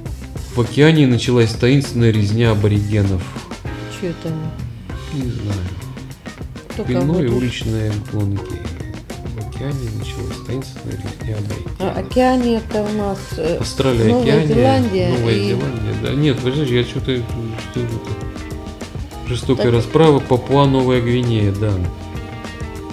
В 0.55 0.61
океане 0.61 1.07
началась 1.07 1.53
таинственная 1.53 2.11
резня 2.11 2.53
аборигенов. 2.53 3.23
Это? 4.01 4.29
мы? 4.29 5.23
Не 5.25 5.31
знаю. 5.31 5.61
Кто 6.69 6.85
Пино 6.85 7.21
и 7.21 7.27
уличные 7.27 7.93
гонки. 8.13 8.78
В 9.59 9.61
океане 9.61 9.91
началась 9.99 10.47
таинственная 10.47 10.97
резня 10.97 11.37
аборигенов. 11.37 11.81
А, 11.81 11.99
Океане 11.99 12.57
это 12.59 12.83
у 12.83 12.93
нас... 12.93 13.19
э, 13.37 13.57
Австралия, 13.59 14.05
Новая 14.05 14.23
Океания, 14.45 14.55
Зеландия 14.55 15.09
Новая 15.09 15.35
и- 15.35 15.49
Зеландия, 15.49 15.95
да. 16.01 16.11
Нет, 16.15 16.39
подожди, 16.39 16.77
я 16.77 16.85
что-то... 16.85 17.17
Что 17.17 17.81
это? 17.81 19.27
Жестокая 19.27 19.65
Так. 19.67 19.75
расправа 19.75 20.21
Папуа 20.21 20.67
Новая 20.67 21.01
Гвинея, 21.01 21.53
да. 21.53 21.73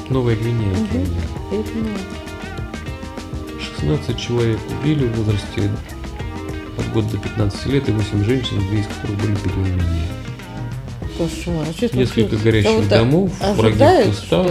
Новая 0.10 0.36
Гвинея. 0.36 0.72
Океания. 0.72 1.22
знаю. 1.50 1.98
16 3.78 4.18
человек 4.18 4.60
убили 4.82 5.06
в 5.06 5.18
возрасте 5.18 5.70
от 6.80 6.94
года 6.94 7.10
до 7.12 7.18
15 7.18 7.66
лет 7.68 7.88
и 7.90 7.92
8 7.92 8.24
женщин, 8.26 8.58
две 8.70 8.80
из 8.80 8.88
которых 8.88 9.20
были 9.22 9.36
беременные. 9.46 10.08
Кошмар. 11.16 11.68
А 11.68 11.96
Несколько 11.96 12.38
горящих 12.38 12.72
Кого-то 12.72 12.90
домов, 12.90 13.32
враги 13.56 13.78
в 13.78 14.08
кустах. 14.10 14.48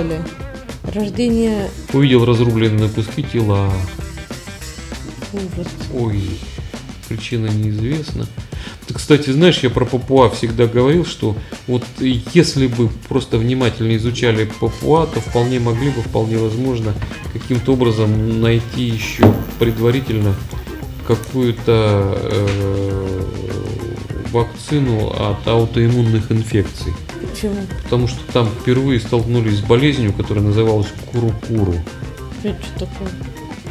Рождение 0.93 1.71
Увидел 1.93 2.25
разрубленные 2.25 2.87
на 2.87 2.89
куски 2.89 3.23
тела. 3.23 3.73
ужас. 5.33 5.69
Ой, 5.93 6.23
причина 7.09 7.47
неизвестна. 7.47 8.27
Ты, 8.87 8.95
кстати, 8.95 9.31
знаешь, 9.31 9.61
я 9.61 9.71
про 9.71 9.87
Папуа 9.87 10.29
всегда 10.29 10.67
говорил, 10.67 11.07
что 11.07 11.37
вот 11.67 11.85
если 12.01 12.67
бы 12.67 12.89
просто 13.09 13.39
внимательно 13.39 13.97
изучали 13.97 14.51
Папуа, 14.61 15.07
то 15.07 15.21
вполне 15.21 15.59
могли 15.59 15.91
бы, 15.91 16.03
вполне 16.03 16.37
возможно, 16.37 16.95
каким-то 17.33 17.73
образом 17.73 18.41
найти 18.43 18.83
еще 18.83 19.35
предварительно 19.59 20.35
какую-то 21.07 22.19
э, 22.23 23.23
вакцину 24.33 25.09
от 25.09 25.47
аутоиммунных 25.47 26.31
инфекций. 26.31 26.93
Почему? 27.35 27.57
Потому 27.83 28.07
что 28.07 28.21
там 28.33 28.49
впервые 28.49 29.01
столкнулись 29.01 29.59
с 29.59 29.63
болезнью, 29.63 30.13
которая 30.13 30.45
называлась 30.45 30.87
куру-куру. 31.13 31.75
Это 32.45 32.63
что 32.63 32.87
такое? 32.87 33.09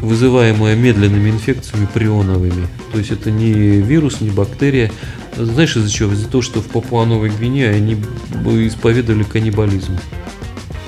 вызываемая 0.02 0.76
медленными 0.76 1.30
инфекциями 1.30 1.88
прионовыми. 1.94 2.68
То 2.92 2.98
есть 3.00 3.12
это 3.12 3.32
не 3.32 3.54
вирус, 3.54 4.20
не 4.20 4.32
бактерия. 4.32 4.92
Знаешь 5.38 5.78
из-за 5.78 5.90
чего? 5.90 6.12
Из-за 6.12 6.28
того, 6.28 6.42
что 6.42 6.60
в 6.62 6.68
Папуа-Новой 6.68 7.30
Гвинее 7.30 7.70
они 7.70 7.94
исповедовали 8.68 9.24
каннибализм. 9.24 9.98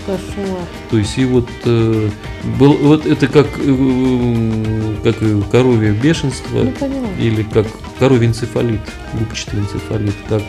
Кошмар. 0.05 0.59
То 0.91 0.97
есть 0.97 1.17
и 1.17 1.23
вот, 1.25 1.47
э, 1.63 2.09
был, 2.59 2.73
вот 2.73 3.05
это 3.05 3.27
как, 3.27 3.47
э, 3.57 4.95
как 5.03 5.15
коровье 5.49 5.93
бешенство 5.93 6.63
Ну, 6.63 6.71
поняла. 6.71 7.07
или 7.17 7.41
как 7.41 7.65
коровий 7.97 8.27
энцефалит, 8.27 8.81
губчатый 9.13 9.61
энцефалит, 9.61 10.13
как 10.27 10.43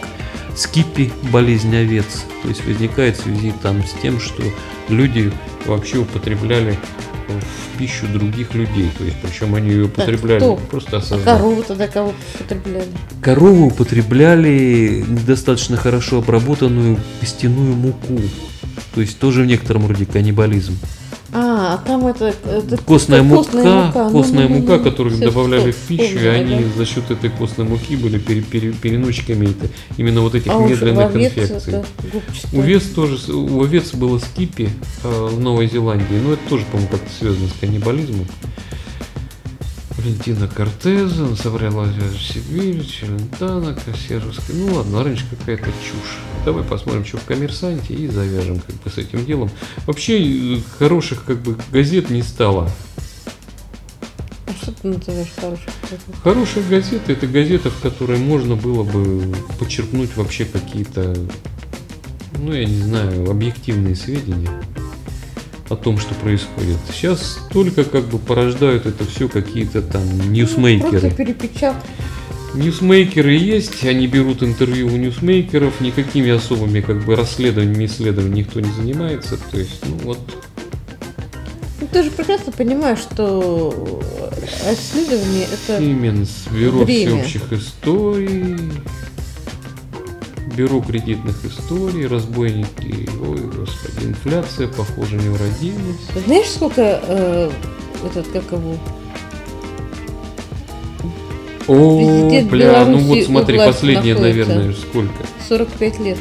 скипи, 0.57 1.13
болезнь 1.31 1.75
овец. 1.77 2.25
То 2.43 2.49
есть 2.49 2.65
возникает 2.65 3.17
в 3.17 3.23
связи 3.23 3.53
там 3.63 3.85
с 3.85 3.93
тем, 4.03 4.19
что 4.21 4.43
люди 4.89 5.33
вообще 5.67 5.99
употребляли 5.99 6.79
в 7.29 7.79
пищу 7.79 8.07
других 8.13 8.55
людей. 8.55 8.91
То 8.97 9.05
есть 9.05 9.17
причем 9.23 9.55
они 9.55 9.71
ее 9.71 9.85
употребляли 9.85 10.39
кто? 10.39 10.57
просто 10.57 10.97
А 10.97 11.01
осознанно. 11.01 11.25
корову 11.39 11.63
тогда 11.63 11.89
кого 11.89 12.15
потребляли? 12.39 12.87
Корову 13.21 13.67
употребляли 13.67 15.05
недостаточно 15.07 15.77
хорошо 15.77 16.19
обработанную 16.19 16.99
костяную 17.21 17.75
муку. 17.75 18.21
То 18.95 19.01
есть 19.01 19.19
тоже 19.19 19.43
в 19.43 19.47
некотором 19.47 19.87
роде 19.87 20.07
каннибализм. 20.07 20.79
А, 21.39 21.75
а 21.75 21.87
там 21.87 22.07
это... 22.07 22.33
это 22.47 22.79
Костная 22.79 23.19
это 23.19 23.29
мука, 23.29 24.11
костная 24.11 24.49
Ну, 24.49 24.55
ну, 24.55 24.61
мука, 24.61 24.77
ну, 24.79 24.85
которую 24.85 25.13
им 25.15 25.21
всё, 25.21 25.29
добавляли 25.31 25.71
в 25.71 25.77
пищу, 25.77 26.19
и 26.19 26.27
они 26.27 26.65
да. 26.65 26.79
за 26.79 26.87
счет 26.87 27.11
этой 27.11 27.29
костной 27.29 27.67
муки 27.69 27.95
были 27.95 28.19
пере- 28.19 28.41
пере- 28.41 28.73
переносчиками 28.73 29.47
это- 29.51 29.71
именно 29.99 30.23
вот 30.23 30.35
этих 30.35 30.51
А 30.51 30.59
медленных 30.59 31.15
инфекций. 31.15 31.75
У 32.55 32.61
овец 32.63 32.85
тоже, 32.85 33.33
у 33.33 33.63
овец 33.63 33.93
было 33.93 34.19
скипи 34.19 34.71
э, 35.05 35.29
в 35.31 35.39
Новой 35.39 35.69
Зеландии, 35.69 36.19
но 36.25 36.33
это 36.33 36.43
тоже, 36.49 36.65
по-моему, 36.73 36.91
как-то 36.91 37.11
связано 37.19 37.49
с 37.49 37.61
каннибализмом. 37.61 38.27
Валентина 40.07 40.47
Кортеза, 40.47 41.35
собрала 41.35 41.89
Сибирь, 42.17 42.87
Челентана, 42.87 43.75
Кассеровская. 43.75 44.55
Ну 44.55 44.75
ладно, 44.75 45.03
раньше 45.03 45.25
какая-то 45.29 45.65
чушь. 45.65 46.19
Давай 46.45 46.63
посмотрим, 46.63 47.05
что 47.05 47.17
в 47.17 47.25
коммерсанте 47.25 47.93
и 47.93 48.07
завяжем 48.07 48.61
как 48.61 48.77
бы 48.77 48.89
с 48.89 48.99
этим 48.99 49.27
делом. 49.27 49.51
Вообще 49.85 50.59
э, 50.59 50.61
хороших 50.79 51.25
как 51.25 51.41
бы 51.43 51.59
газет 51.73 52.09
не 52.11 52.23
стало. 52.23 52.71
А 54.47 54.53
что 54.53 54.71
ты 54.71 54.87
называешь 54.87 55.33
хороших 55.35 55.75
газет? 55.83 56.01
Хорошая 56.23 56.65
газета 56.71 57.11
это 57.11 57.27
газета, 57.27 57.71
в 57.71 57.81
которой 57.81 58.19
можно 58.19 58.55
было 58.55 58.85
бы 58.85 59.35
подчеркнуть 59.59 60.17
вообще 60.17 60.45
какие-то, 60.45 61.17
ну 62.39 62.53
я 62.53 62.65
не 62.65 62.81
знаю, 62.81 63.29
объективные 63.29 63.97
сведения 63.97 64.53
о 65.69 65.77
том, 65.77 65.99
что 65.99 66.15
происходит. 66.15 66.77
Сейчас 66.93 67.39
только 67.51 67.85
как 67.85 68.05
бы 68.05 68.19
порождают 68.19 68.87
это 68.87 69.05
все 69.05 69.29
какие-то 69.29 69.83
там 69.83 70.03
Просто 70.07 70.29
ньюсмейкеры. 70.31 71.11
перепечатка. 71.11 71.83
Ньюсмейкеры 72.55 73.33
есть, 73.33 73.85
они 73.85 74.07
берут 74.07 74.43
интервью 74.43 74.87
у 74.87 74.97
ньюсмейкеров, 74.97 75.81
никакими 75.81 76.31
особыми 76.31 76.81
как 76.81 77.05
бы 77.05 77.15
расследованиями, 77.15 77.85
исследованиями 77.87 78.39
никто 78.39 78.61
не 78.61 78.73
занимается. 78.73 79.37
То 79.51 79.59
есть, 79.59 79.85
ну 79.85 79.97
вот, 80.05 80.19
Ну, 81.81 81.87
ты 81.93 82.03
же 82.05 82.11
прекрасно 82.11 82.53
понимаешь, 82.53 83.01
что 83.01 84.01
исследование 84.73 85.45
это... 85.53 85.79
Сименс, 85.79 86.31
бюро 86.51 86.79
Время. 86.85 87.23
всеобщих 87.25 87.53
историй, 87.53 88.57
бюро 90.57 90.81
кредитных 90.81 91.37
историй, 91.45 92.07
разбойники, 92.07 93.09
ой, 93.21 93.41
господи, 93.41 94.07
инфляция, 94.07 94.69
похоже, 94.69 95.17
не 95.17 95.29
уродилась. 95.29 96.25
Знаешь, 96.27 96.49
сколько 96.49 97.01
э, 97.03 97.51
этот, 98.05 98.27
как 98.29 98.45
его, 98.53 98.79
О, 101.69 101.99
Президент 101.99 102.51
бля, 102.51 102.85
ну 102.85 102.99
Беларуси 102.99 103.07
вот 103.07 103.19
у 103.19 103.25
смотри, 103.25 103.59
последнее, 103.59 104.15
находится. 104.15 104.49
наверное, 104.55 104.75
сколько? 104.75 105.27
45 105.49 106.01
лет. 106.01 106.19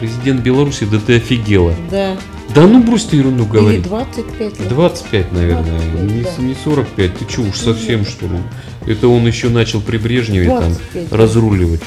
Президент 0.00 0.40
Беларуси, 0.40 0.86
да 0.90 0.98
ты 0.98 1.16
офигела. 1.16 1.74
Да. 1.90 2.16
Да 2.54 2.66
ну 2.66 2.82
брось 2.82 3.04
ты 3.04 3.16
ерунду 3.16 3.44
Или 3.44 3.50
говорить. 3.52 3.82
25 3.82 4.40
лет. 4.60 4.68
25, 4.68 5.32
наверное, 5.32 5.80
25, 5.92 6.10
не, 6.10 6.22
да. 6.22 6.30
не 6.42 6.54
45, 6.54 7.18
ты 7.18 7.24
чё 7.26 7.42
уж 7.42 7.56
совсем 7.58 8.00
Нет. 8.00 8.08
что 8.08 8.26
ли? 8.26 8.38
Это 8.86 9.08
он 9.08 9.26
еще 9.26 9.48
начал 9.48 9.80
при 9.80 9.98
Брежневе 9.98 10.48
там 10.48 10.72
25. 10.72 11.12
разруливать. 11.12 11.82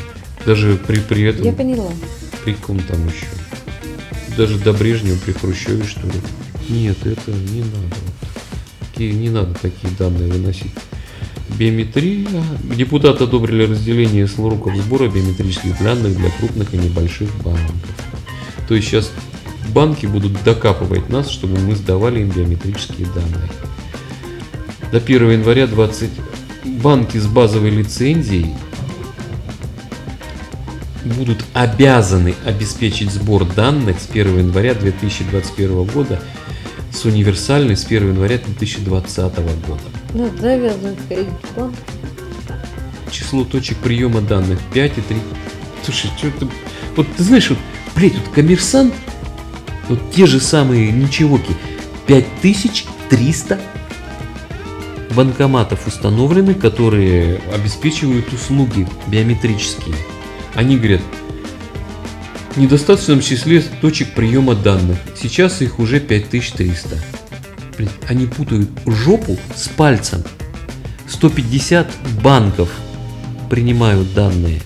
Даже 0.45 0.79
при, 0.87 0.99
при 0.99 1.23
этом 1.23 1.45
Я 1.45 1.53
поняла. 1.53 1.91
При 2.43 2.53
ком 2.53 2.79
там 2.79 3.05
еще? 3.07 3.25
Даже 4.37 4.57
до 4.57 4.73
Брежнева, 4.73 5.17
при 5.25 5.33
Хрущеве, 5.33 5.83
что 5.83 6.07
ли? 6.07 6.13
Нет, 6.69 6.97
это 7.05 7.31
не 7.31 7.61
надо. 7.61 7.95
Такие, 8.79 9.13
не 9.13 9.29
надо 9.29 9.53
такие 9.55 9.93
данные 9.97 10.31
выносить. 10.31 10.71
Биометрия. 11.57 12.27
Депутаты 12.75 13.25
одобрили 13.25 13.63
разделение 13.63 14.27
сроков 14.27 14.75
сбора 14.77 15.09
биометрических 15.09 15.81
данных 15.83 16.15
для 16.15 16.29
крупных 16.29 16.73
и 16.73 16.77
небольших 16.77 17.29
банков. 17.43 17.75
То 18.67 18.75
есть 18.75 18.87
сейчас 18.87 19.11
банки 19.73 20.05
будут 20.05 20.41
докапывать 20.43 21.09
нас, 21.09 21.29
чтобы 21.29 21.59
мы 21.59 21.75
сдавали 21.75 22.21
им 22.21 22.29
биометрические 22.29 23.07
данные. 23.07 23.49
До 24.91 24.97
1 24.97 25.31
января 25.31 25.67
20 25.67 26.09
банки 26.81 27.17
с 27.17 27.27
базовой 27.27 27.71
лицензией 27.71 28.55
будут 31.09 31.43
обязаны 31.53 32.35
обеспечить 32.45 33.11
сбор 33.11 33.45
данных 33.45 33.99
с 33.99 34.09
1 34.09 34.37
января 34.37 34.73
2021 34.73 35.83
года 35.85 36.21
с 36.93 37.05
универсальной 37.05 37.77
с 37.77 37.85
1 37.85 38.09
января 38.09 38.37
2020 38.37 39.35
года. 39.67 39.81
Ну, 40.13 40.29
завязан 40.39 40.95
банк. 41.55 41.75
Число 43.11 43.43
точек 43.43 43.77
приема 43.77 44.21
данных 44.21 44.59
5 44.73 44.97
и 44.97 45.01
3. 45.01 45.17
Слушай, 45.83 46.11
что 46.17 46.31
ты... 46.31 46.47
Вот 46.95 47.07
ты 47.15 47.23
знаешь, 47.23 47.49
вот, 47.49 47.59
блядь, 47.95 48.15
вот 48.15 48.29
коммерсант, 48.33 48.93
вот 49.87 49.99
те 50.11 50.25
же 50.25 50.39
самые 50.39 50.91
ничегоки, 50.91 51.55
5300 52.07 53.59
банкоматов 55.15 55.87
установлены, 55.87 56.53
которые 56.53 57.39
обеспечивают 57.53 58.31
услуги 58.33 58.87
биометрические. 59.07 59.95
Они 60.55 60.77
говорят, 60.77 61.01
в 62.55 62.57
недостаточном 62.57 63.21
числе 63.21 63.61
точек 63.61 64.13
приема 64.13 64.55
данных. 64.55 64.97
Сейчас 65.19 65.61
их 65.61 65.79
уже 65.79 65.99
5300. 65.99 66.97
Блин, 67.77 67.89
Они 68.07 68.25
путают 68.25 68.69
жопу 68.85 69.37
с 69.55 69.69
пальцем. 69.69 70.23
150 71.07 71.87
банков 72.21 72.69
принимают 73.49 74.13
данные. 74.13 74.61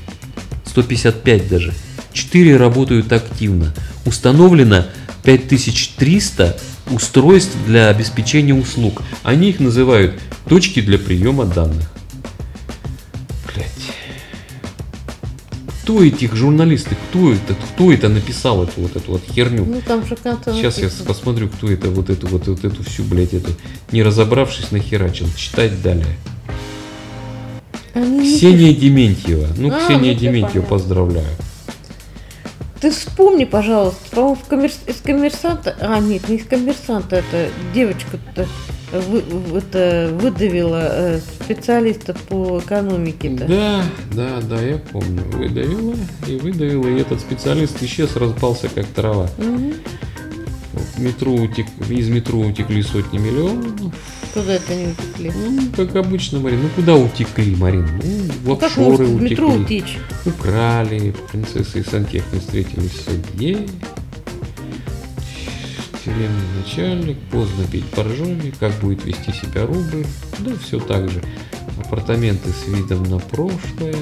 155 0.65 1.47
даже. 1.49 1.73
4 2.13 2.57
работают 2.57 3.11
активно. 3.11 3.73
Установлено 4.05 4.85
5300 5.23 6.57
устройств 6.89 7.55
для 7.67 7.89
обеспечения 7.89 8.53
услуг. 8.53 9.03
Они 9.23 9.49
их 9.49 9.59
называют 9.59 10.19
точки 10.47 10.81
для 10.81 10.97
приема 10.97 11.45
данных. 11.45 11.92
Кто 15.83 16.01
этих 16.01 16.33
журналисты, 16.33 16.95
кто 17.09 17.33
это, 17.33 17.55
кто 17.55 17.91
это 17.91 18.07
написал 18.07 18.63
эту 18.63 18.79
вот 18.79 18.95
эту 18.95 19.11
вот 19.11 19.21
херню? 19.29 19.65
Ну 19.65 19.81
там 19.85 20.05
же 20.07 20.15
как-то 20.15 20.53
Сейчас 20.53 20.77
я 20.77 20.85
написано. 20.85 21.05
посмотрю, 21.05 21.49
кто 21.49 21.69
это, 21.69 21.89
вот 21.89 22.09
эту, 22.09 22.27
вот, 22.27 22.47
вот 22.47 22.63
эту 22.63 22.83
всю, 22.85 23.03
блядь, 23.03 23.33
эту, 23.33 23.51
не 23.91 24.01
разобравшись, 24.01 24.71
нахерачил. 24.71 25.27
Читать 25.35 25.81
далее. 25.81 26.15
Они 27.93 28.19
не 28.19 28.37
Ксения 28.37 28.73
Дементьева. 28.73 29.47
Ну, 29.57 29.73
А, 29.73 29.79
Ксения 29.81 30.13
ну, 30.13 30.19
Дементьева, 30.19 30.63
поздравляю. 30.63 31.27
Ты 32.79 32.89
вспомни, 32.89 33.43
пожалуйста, 33.43 33.99
по-моему, 34.11 34.35
в 34.35 34.49
коммерс- 34.49 34.87
из 34.89 35.01
коммерсанта, 35.01 35.75
а 35.81 35.99
нет, 35.99 36.29
не 36.29 36.37
из 36.37 36.45
коммерсанта, 36.45 37.17
это 37.17 37.49
девочка-то 37.73 38.47
вы- 38.99 39.57
это 39.57 40.09
выдавила 40.21 40.81
э, 40.91 41.19
специалиста 41.43 42.13
по 42.29 42.59
экономике-то. 42.59 43.45
Да, 43.45 43.83
да, 44.13 44.41
да, 44.41 44.61
я 44.61 44.77
помню. 44.77 45.23
Выдавила 45.33 45.95
и 46.27 46.35
выдавила, 46.37 46.87
и 46.87 46.99
этот 47.01 47.19
специалист 47.19 47.81
исчез, 47.83 48.15
распался 48.15 48.69
как 48.69 48.85
трава. 48.87 49.29
В 49.37 50.99
метро 50.99 51.31
утек, 51.33 51.65
из 51.89 52.09
метро 52.09 52.39
утекли 52.39 52.81
сотни 52.83 53.17
миллионов. 53.17 53.65
Куда 54.33 54.53
это 54.53 54.73
не 54.75 54.87
утекли? 54.87 55.31
Ну, 55.35 55.61
как 55.75 55.95
обычно, 55.95 56.39
Марин. 56.39 56.61
Ну, 56.63 56.69
куда 56.75 56.95
утекли, 56.95 57.55
Марин? 57.55 57.87
Ну, 58.03 58.09
в 58.33 58.47
Ну, 58.47 58.55
как 58.57 58.69
офшоры 58.69 58.87
может 59.05 59.07
в 59.09 59.21
метро 59.21 59.47
утекли. 59.49 59.63
утечь? 59.81 59.97
Украли, 60.25 61.13
принцесса 61.31 61.79
и 61.79 61.83
сантехник 61.83 62.41
встретились 62.41 62.91
в 62.91 63.03
суде. 63.03 63.59
Тюремный 66.13 66.61
начальник, 66.63 67.17
поздно 67.31 67.65
пить 67.71 67.85
боржоми, 67.95 68.53
как 68.59 68.71
будет 68.73 69.03
вести 69.03 69.31
себя 69.31 69.65
рубль. 69.65 70.05
Да, 70.39 70.51
все 70.61 70.79
так 70.79 71.09
же. 71.09 71.23
Апартаменты 71.83 72.49
с 72.49 72.67
видом 72.67 73.01
на 73.03 73.17
прошлое. 73.17 73.95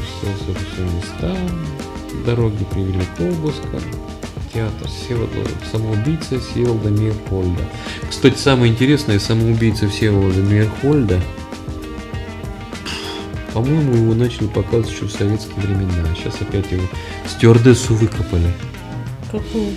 Все, 0.00 0.26
все, 0.38 0.54
все 0.54 0.82
места. 0.84 1.36
Дороги 2.24 2.64
привели 2.72 3.04
к 3.16 3.20
обыскам. 3.20 3.82
Театр 4.54 4.88
Всеволода, 4.88 5.50
самоубийца 5.70 6.40
Всеволода 6.40 6.88
Мирхольда. 6.88 7.62
Кстати, 8.08 8.38
самое 8.38 8.72
интересное, 8.72 9.18
самоубийца 9.18 9.88
Всеволода 9.88 10.40
Мирхольда 10.40 11.20
по-моему, 13.52 13.94
его 13.94 14.14
начали 14.14 14.46
показывать 14.46 14.90
еще 14.90 15.04
в 15.04 15.12
советские 15.12 15.56
времена. 15.56 16.08
Сейчас 16.16 16.40
опять 16.40 16.72
его 16.72 16.84
стюардессу 17.28 17.94
выкопали. 17.94 18.50
Какую? 19.32 19.68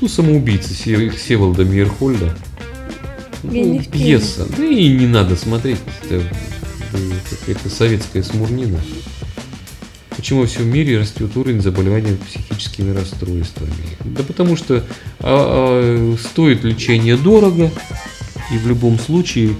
Ну, 0.00 0.08
самоубийца 0.08 0.72
Се- 0.72 1.10
Всеволода 1.10 1.64
Мейерхольда. 1.64 2.36
Я 3.42 3.64
Ну, 3.64 3.82
пьеса. 3.82 4.46
Да 4.56 4.64
и 4.64 4.88
не 4.88 5.06
надо 5.06 5.34
смотреть. 5.34 5.78
Это 6.04 6.22
какая-то 7.30 7.68
советская 7.68 8.22
смурнина. 8.22 8.78
Почему 10.16 10.40
во 10.42 10.46
всем 10.46 10.68
мире 10.68 10.98
растет 10.98 11.36
уровень 11.36 11.60
заболевания 11.62 12.16
психическими 12.28 12.94
расстройствами? 12.94 13.72
Да 14.04 14.22
потому 14.22 14.56
что 14.56 14.84
а, 15.20 15.20
а, 15.20 16.16
стоит 16.18 16.62
лечение 16.62 17.16
дорого, 17.16 17.70
и 18.52 18.58
в 18.58 18.66
любом 18.66 18.98
случае 18.98 19.54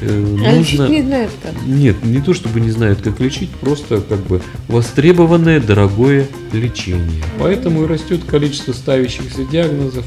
э, 0.00 0.36
А 0.46 0.56
нужно... 0.56 0.88
не 0.88 1.02
знают 1.02 1.30
как. 1.42 1.52
Нет, 1.66 2.04
не 2.04 2.20
то 2.20 2.34
чтобы 2.34 2.60
не 2.60 2.70
знают, 2.70 3.02
как 3.02 3.20
лечить, 3.20 3.50
просто 3.50 4.00
как 4.00 4.20
бы 4.20 4.40
востребованное 4.68 5.60
дорогое 5.60 6.26
лечение. 6.52 7.22
Поэтому 7.38 7.84
и 7.84 7.86
растет 7.86 8.24
количество 8.24 8.72
ставящихся 8.72 9.44
диагнозов. 9.44 10.04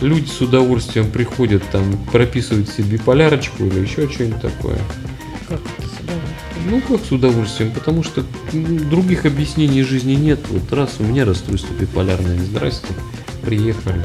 Люди 0.00 0.28
с 0.28 0.40
удовольствием 0.40 1.10
приходят, 1.10 1.62
там, 1.70 1.84
прописывают 2.10 2.68
себе 2.70 2.96
биполярочку 2.98 3.64
или 3.64 3.80
еще 3.80 4.08
что-нибудь 4.08 4.40
такое. 4.40 4.78
Как 5.48 5.60
это 5.60 5.86
с 5.86 6.00
удовольствием? 6.00 6.70
Ну, 6.70 6.80
как 6.80 7.06
с 7.06 7.12
удовольствием, 7.12 7.70
потому 7.72 8.02
что 8.02 8.24
м, 8.52 8.88
других 8.88 9.26
объяснений 9.26 9.82
жизни 9.82 10.14
нет. 10.14 10.40
Вот 10.48 10.72
раз 10.72 10.96
у 10.98 11.04
меня 11.04 11.24
расстройство 11.24 11.72
биполярное, 11.74 12.38
здрасте, 12.38 12.88
приехали. 13.42 14.00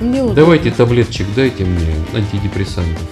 Мне 0.00 0.22
Давайте 0.32 0.70
таблеточек, 0.70 1.26
дайте 1.36 1.64
мне 1.64 1.94
антидепрессантов. 2.14 3.06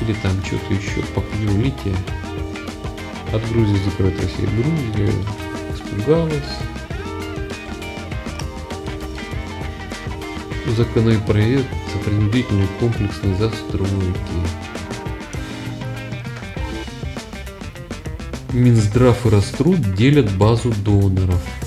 Или 0.00 0.12
там 0.14 0.32
что-то 0.44 0.74
еще, 0.74 1.02
попью 1.14 1.56
лития. 1.62 1.94
От 3.32 3.48
Грузии 3.48 3.78
закрыт 3.84 4.14
Россия. 4.20 4.48
Грузия 4.48 5.12
испугалась. 5.72 6.32
Законопроект 10.76 11.66
о 11.94 11.98
принудительной 12.04 12.66
комплексной 12.80 13.34
застройке. 13.36 13.90
Минздрав 18.52 19.26
и 19.26 19.28
Роструд 19.28 19.94
делят 19.94 20.30
базу 20.36 20.72
доноров. 20.84 21.59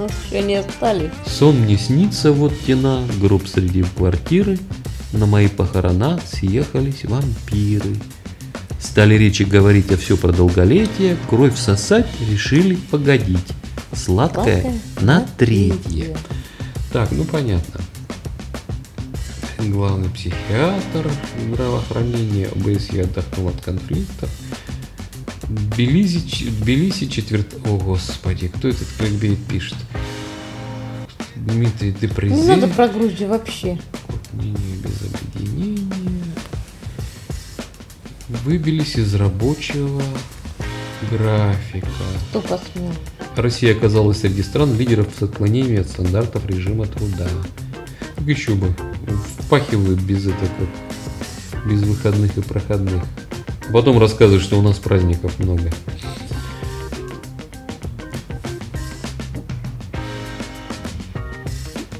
Нас 0.00 0.12
еще 0.26 0.42
не 0.42 0.56
остались. 0.56 1.10
Сон 1.26 1.60
мне 1.60 1.78
снится, 1.78 2.32
вот 2.32 2.52
тена, 2.66 3.04
гроб 3.20 3.46
среди 3.46 3.82
квартиры, 3.82 4.58
на 5.12 5.26
мои 5.26 5.48
похорона 5.48 6.20
съехались 6.24 7.04
вампиры. 7.04 7.96
Стали 8.80 9.14
речи 9.14 9.42
говорить 9.42 9.92
о 9.92 9.96
все 9.96 10.16
про 10.16 10.32
долголетие, 10.32 11.16
кровь 11.28 11.58
сосать 11.58 12.08
решили 12.30 12.76
погодить. 12.90 13.38
Сладкое 13.92 14.62
Сладкое 14.62 14.80
на 15.00 15.20
на 15.20 15.26
третье. 15.36 15.76
третье. 15.84 16.16
Так, 16.92 17.10
ну 17.12 17.24
понятно. 17.24 17.80
Главный 19.58 20.08
психиатр 20.08 21.10
здравоохранения 21.46 22.48
ОБСЕ 22.48 23.02
отдохнул 23.02 23.48
от 23.48 23.60
конфликтов. 23.60 24.30
Тбилиси, 25.50 26.48
Тбилиси 26.48 27.06
четверт... 27.06 27.54
О, 27.66 27.76
господи, 27.76 28.46
кто 28.46 28.68
этот 28.68 28.86
кликбейт 28.96 29.38
пишет? 29.46 29.76
Дмитрий 31.34 31.88
Не 31.88 31.98
Депрезе. 31.98 32.44
надо 32.44 32.68
про 32.68 32.86
Грузию 32.86 33.30
вообще. 33.30 33.76
Мнение 34.32 34.76
без 34.76 35.02
объединения. 35.02 35.92
Выбились 38.44 38.94
из 38.94 39.12
рабочего 39.16 40.00
графика. 41.10 41.88
Кто 42.28 42.40
посмел? 42.42 42.92
Россия 43.34 43.74
оказалась 43.76 44.20
среди 44.20 44.44
стран 44.44 44.78
лидеров 44.78 45.08
с 45.18 45.22
отклонениями 45.22 45.80
от 45.80 45.88
стандартов 45.88 46.46
режима 46.46 46.86
труда. 46.86 47.26
Так 48.14 48.24
еще 48.24 48.54
бы. 48.54 48.72
Впахивают 49.40 50.00
без 50.00 50.26
этого, 50.26 50.68
без 51.66 51.82
выходных 51.82 52.38
и 52.38 52.40
проходных. 52.40 53.02
Потом 53.72 53.98
рассказывают, 53.98 54.42
что 54.42 54.58
у 54.58 54.62
нас 54.62 54.78
праздников 54.78 55.38
много. 55.38 55.70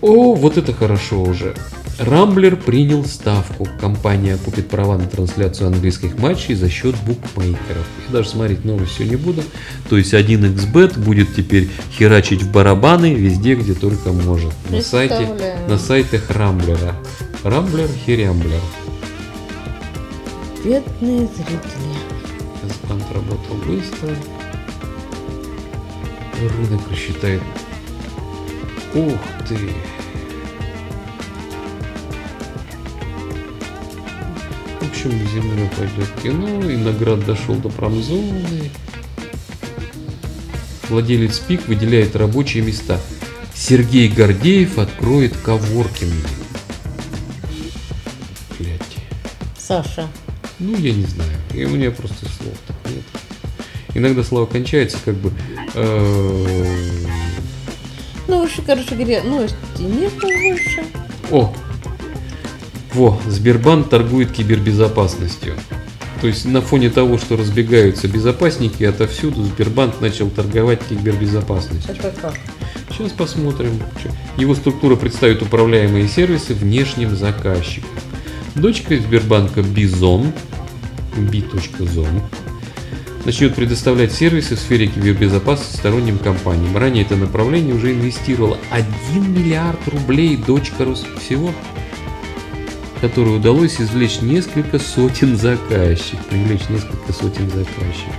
О, 0.00 0.34
вот 0.34 0.56
это 0.56 0.72
хорошо 0.72 1.22
уже. 1.22 1.54
Рамблер 1.98 2.56
принял 2.56 3.04
ставку. 3.04 3.68
Компания 3.78 4.38
купит 4.42 4.68
права 4.68 4.96
на 4.96 5.06
трансляцию 5.06 5.66
английских 5.66 6.18
матчей 6.18 6.54
за 6.54 6.70
счет 6.70 6.94
букмекеров. 7.06 7.86
Я 8.08 8.12
даже 8.12 8.30
смотреть 8.30 8.64
новость 8.64 8.92
все 8.92 9.04
не 9.04 9.16
буду. 9.16 9.42
То 9.90 9.98
есть 9.98 10.14
1xbet 10.14 10.98
будет 10.98 11.34
теперь 11.36 11.68
херачить 11.92 12.42
в 12.42 12.50
барабаны 12.50 13.12
везде, 13.12 13.54
где 13.54 13.74
только 13.74 14.12
может. 14.12 14.52
На 14.70 14.80
сайте, 14.80 15.28
на 15.68 15.76
сайтах 15.76 16.30
Рамблера. 16.30 16.96
Рамблер, 17.44 17.88
херямблер. 18.06 18.60
Бедные 20.62 21.26
зрители. 21.26 21.96
Сбанк 22.62 23.04
работал 23.14 23.56
быстро. 23.66 24.14
Рынок 26.38 26.80
рассчитает. 26.90 27.40
Ух 28.94 29.18
ты! 29.48 29.56
В 34.80 34.90
общем, 34.90 35.10
зимой 35.28 35.70
пойдет 35.78 36.10
кино, 36.22 36.70
и 36.70 36.76
наград 36.76 37.24
дошел 37.24 37.54
до 37.54 37.70
промзоны. 37.70 38.70
Владелец 40.90 41.38
ПИК 41.38 41.68
выделяет 41.68 42.16
рабочие 42.16 42.62
места. 42.62 43.00
Сергей 43.54 44.08
Гордеев 44.08 44.76
откроет 44.76 45.34
коворкинг. 45.38 46.26
Блять. 48.58 48.98
Саша. 49.56 50.08
Ну, 50.60 50.76
я 50.76 50.92
не 50.92 51.04
знаю. 51.04 51.30
И 51.54 51.64
у 51.64 51.70
меня 51.70 51.90
просто 51.90 52.26
слов 52.26 52.54
так 52.66 52.76
нет. 52.92 53.02
Иногда 53.94 54.22
слово 54.22 54.46
кончается, 54.46 54.98
как 55.04 55.14
бы. 55.16 55.32
э, 55.74 56.46
Ну, 58.28 58.40
вообще, 58.42 58.62
короче 58.62 58.94
говоря, 58.94 59.22
новости 59.24 59.56
нету 59.82 60.26
больше. 60.28 60.84
О! 61.30 61.52
Во, 62.94 63.20
Сбербанк 63.26 63.88
торгует 63.88 64.32
кибербезопасностью. 64.32 65.54
То 66.20 66.26
есть 66.26 66.44
на 66.44 66.60
фоне 66.60 66.90
того, 66.90 67.16
что 67.18 67.36
разбегаются 67.36 68.06
безопасники 68.06 68.84
отовсюду, 68.84 69.42
Сбербанк 69.44 70.00
начал 70.00 70.28
торговать 70.28 70.80
кибербезопасностью. 70.88 71.94
Это 71.94 72.12
как? 72.20 72.34
Сейчас 72.90 73.12
посмотрим. 73.12 73.80
Его 74.36 74.54
структура 74.54 74.96
представит 74.96 75.40
управляемые 75.40 76.06
сервисы 76.08 76.52
внешним 76.52 77.16
заказчикам. 77.16 77.88
Дочка 78.56 78.96
Сбербанка 78.96 79.62
Бизон, 79.62 80.32
B.Zone, 81.16 82.20
начнет 83.24 83.54
предоставлять 83.54 84.12
сервисы 84.12 84.56
в 84.56 84.58
сфере 84.58 84.88
кибербезопасности 84.88 85.76
сторонним 85.76 86.18
компаниям. 86.18 86.76
Ранее 86.76 87.04
это 87.04 87.16
направление 87.16 87.74
уже 87.74 87.92
инвестировало 87.92 88.58
1 88.70 89.32
миллиард 89.32 89.86
рублей 89.88 90.36
дочка 90.36 90.84
Рос 90.84 91.06
всего, 91.20 91.52
которой 93.00 93.36
удалось 93.36 93.80
извлечь 93.80 94.20
несколько 94.20 94.78
сотен 94.80 95.36
заказчиков, 95.36 96.26
привлечь 96.26 96.68
несколько 96.68 97.12
сотен 97.12 97.48
заказчиков. 97.50 98.14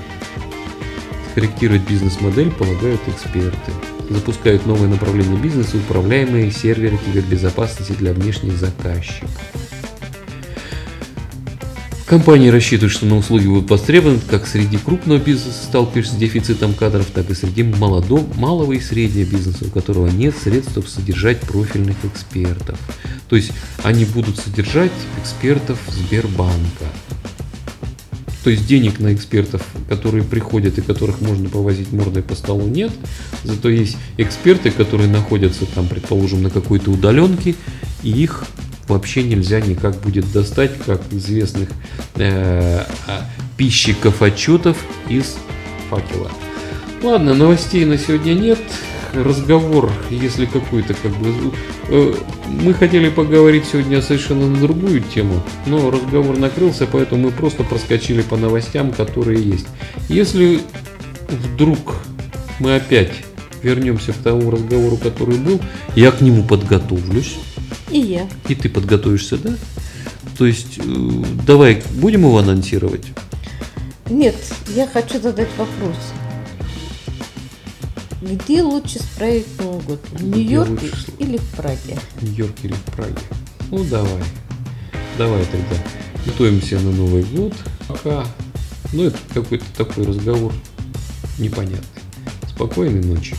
Корректировать 1.35 1.87
бизнес-модель 1.87 2.51
полагают 2.51 3.01
эксперты. 3.07 3.71
Запускают 4.09 4.65
новые 4.65 4.89
направления 4.89 5.37
бизнеса, 5.37 5.77
управляемые 5.77 6.51
серверы 6.51 6.97
кибербезопасности 6.97 7.93
для 7.93 8.13
внешних 8.13 8.57
заказчиков. 8.57 9.29
Компании 12.11 12.49
рассчитывают, 12.49 12.91
что 12.91 13.05
на 13.05 13.15
услуги 13.15 13.47
будут 13.47 13.69
востребованы 13.69 14.19
как 14.29 14.45
среди 14.45 14.75
крупного 14.75 15.17
бизнеса, 15.17 15.63
сталкиваешься 15.63 16.11
с 16.11 16.17
дефицитом 16.17 16.73
кадров, 16.73 17.05
так 17.05 17.29
и 17.29 17.33
среди 17.33 17.63
молодого, 17.63 18.27
малого 18.35 18.73
и 18.73 18.81
среднего 18.81 19.29
бизнеса, 19.29 19.59
у 19.61 19.69
которого 19.69 20.07
нет 20.09 20.35
средств, 20.35 20.71
чтобы 20.71 20.89
содержать 20.89 21.39
профильных 21.39 21.95
экспертов. 22.03 22.77
То 23.29 23.37
есть 23.37 23.53
они 23.83 24.03
будут 24.03 24.37
содержать 24.37 24.91
экспертов 25.21 25.79
Сбербанка. 25.87 26.83
То 28.43 28.49
есть 28.49 28.67
денег 28.67 28.99
на 28.99 29.13
экспертов, 29.13 29.65
которые 29.87 30.25
приходят 30.25 30.77
и 30.79 30.81
которых 30.81 31.21
можно 31.21 31.47
повозить 31.47 31.93
мордой 31.93 32.23
по 32.23 32.35
столу, 32.35 32.67
нет. 32.67 32.91
Зато 33.45 33.69
есть 33.69 33.95
эксперты, 34.17 34.71
которые 34.71 35.09
находятся 35.09 35.65
там, 35.65 35.87
предположим, 35.87 36.43
на 36.43 36.49
какой-то 36.49 36.91
удаленке, 36.91 37.55
и 38.03 38.09
их 38.09 38.43
вообще 38.91 39.23
нельзя 39.23 39.61
никак 39.61 39.95
будет 40.01 40.31
достать, 40.31 40.71
как 40.85 41.01
известных 41.11 41.69
э, 42.15 42.83
а, 43.07 43.25
пищиков 43.57 44.21
отчетов 44.21 44.77
из 45.09 45.37
факела. 45.89 46.29
Ладно, 47.01 47.33
новостей 47.33 47.85
на 47.85 47.97
сегодня 47.97 48.33
нет. 48.33 48.59
Разговор, 49.13 49.91
если 50.09 50.45
какой-то 50.45 50.93
как 50.93 51.11
бы... 51.17 51.53
Э, 51.89 52.13
мы 52.47 52.73
хотели 52.73 53.09
поговорить 53.09 53.65
сегодня 53.65 54.01
совершенно 54.01 54.47
на 54.47 54.57
другую 54.57 55.01
тему, 55.01 55.41
но 55.65 55.89
разговор 55.89 56.37
накрылся, 56.37 56.87
поэтому 56.89 57.23
мы 57.23 57.31
просто 57.31 57.63
проскочили 57.63 58.21
по 58.21 58.37
новостям, 58.37 58.91
которые 58.91 59.41
есть. 59.41 59.67
Если 60.07 60.61
вдруг 61.29 61.95
мы 62.59 62.75
опять 62.75 63.11
вернемся 63.63 64.13
к 64.13 64.17
тому 64.17 64.51
разговору, 64.51 64.97
который 64.97 65.37
был, 65.37 65.59
я 65.95 66.11
к 66.11 66.21
нему 66.21 66.43
подготовлюсь. 66.43 67.35
И 67.89 67.99
я. 67.99 68.27
И 68.47 68.55
ты 68.55 68.69
подготовишься, 68.69 69.37
да? 69.37 69.55
То 70.37 70.45
есть, 70.45 70.77
э, 70.77 71.23
давай, 71.45 71.83
будем 71.91 72.21
его 72.21 72.37
анонсировать? 72.37 73.05
Нет, 74.09 74.35
я 74.75 74.87
хочу 74.87 75.19
задать 75.21 75.49
вопрос. 75.57 75.97
Где 78.21 78.61
лучше 78.61 78.99
справить 78.99 79.47
Новый 79.59 79.81
год? 79.81 79.99
В 80.11 80.23
Нью-Йорке 80.23 80.71
лучше? 80.71 81.05
или 81.19 81.37
в 81.37 81.49
Праге? 81.55 81.97
В 82.15 82.23
Нью-Йорке 82.23 82.67
или 82.67 82.73
в 82.73 82.83
Праге? 82.95 83.17
Ну, 83.71 83.83
давай. 83.85 84.23
Давай 85.17 85.45
тогда. 85.45 85.75
Готовимся 86.25 86.79
на 86.79 86.91
Новый 86.91 87.23
год. 87.23 87.53
Пока. 87.87 88.25
Ну, 88.93 89.05
это 89.05 89.17
какой-то 89.33 89.65
такой 89.75 90.05
разговор 90.05 90.53
непонятный. 91.39 92.01
Спокойной 92.49 93.03
ночи. 93.03 93.35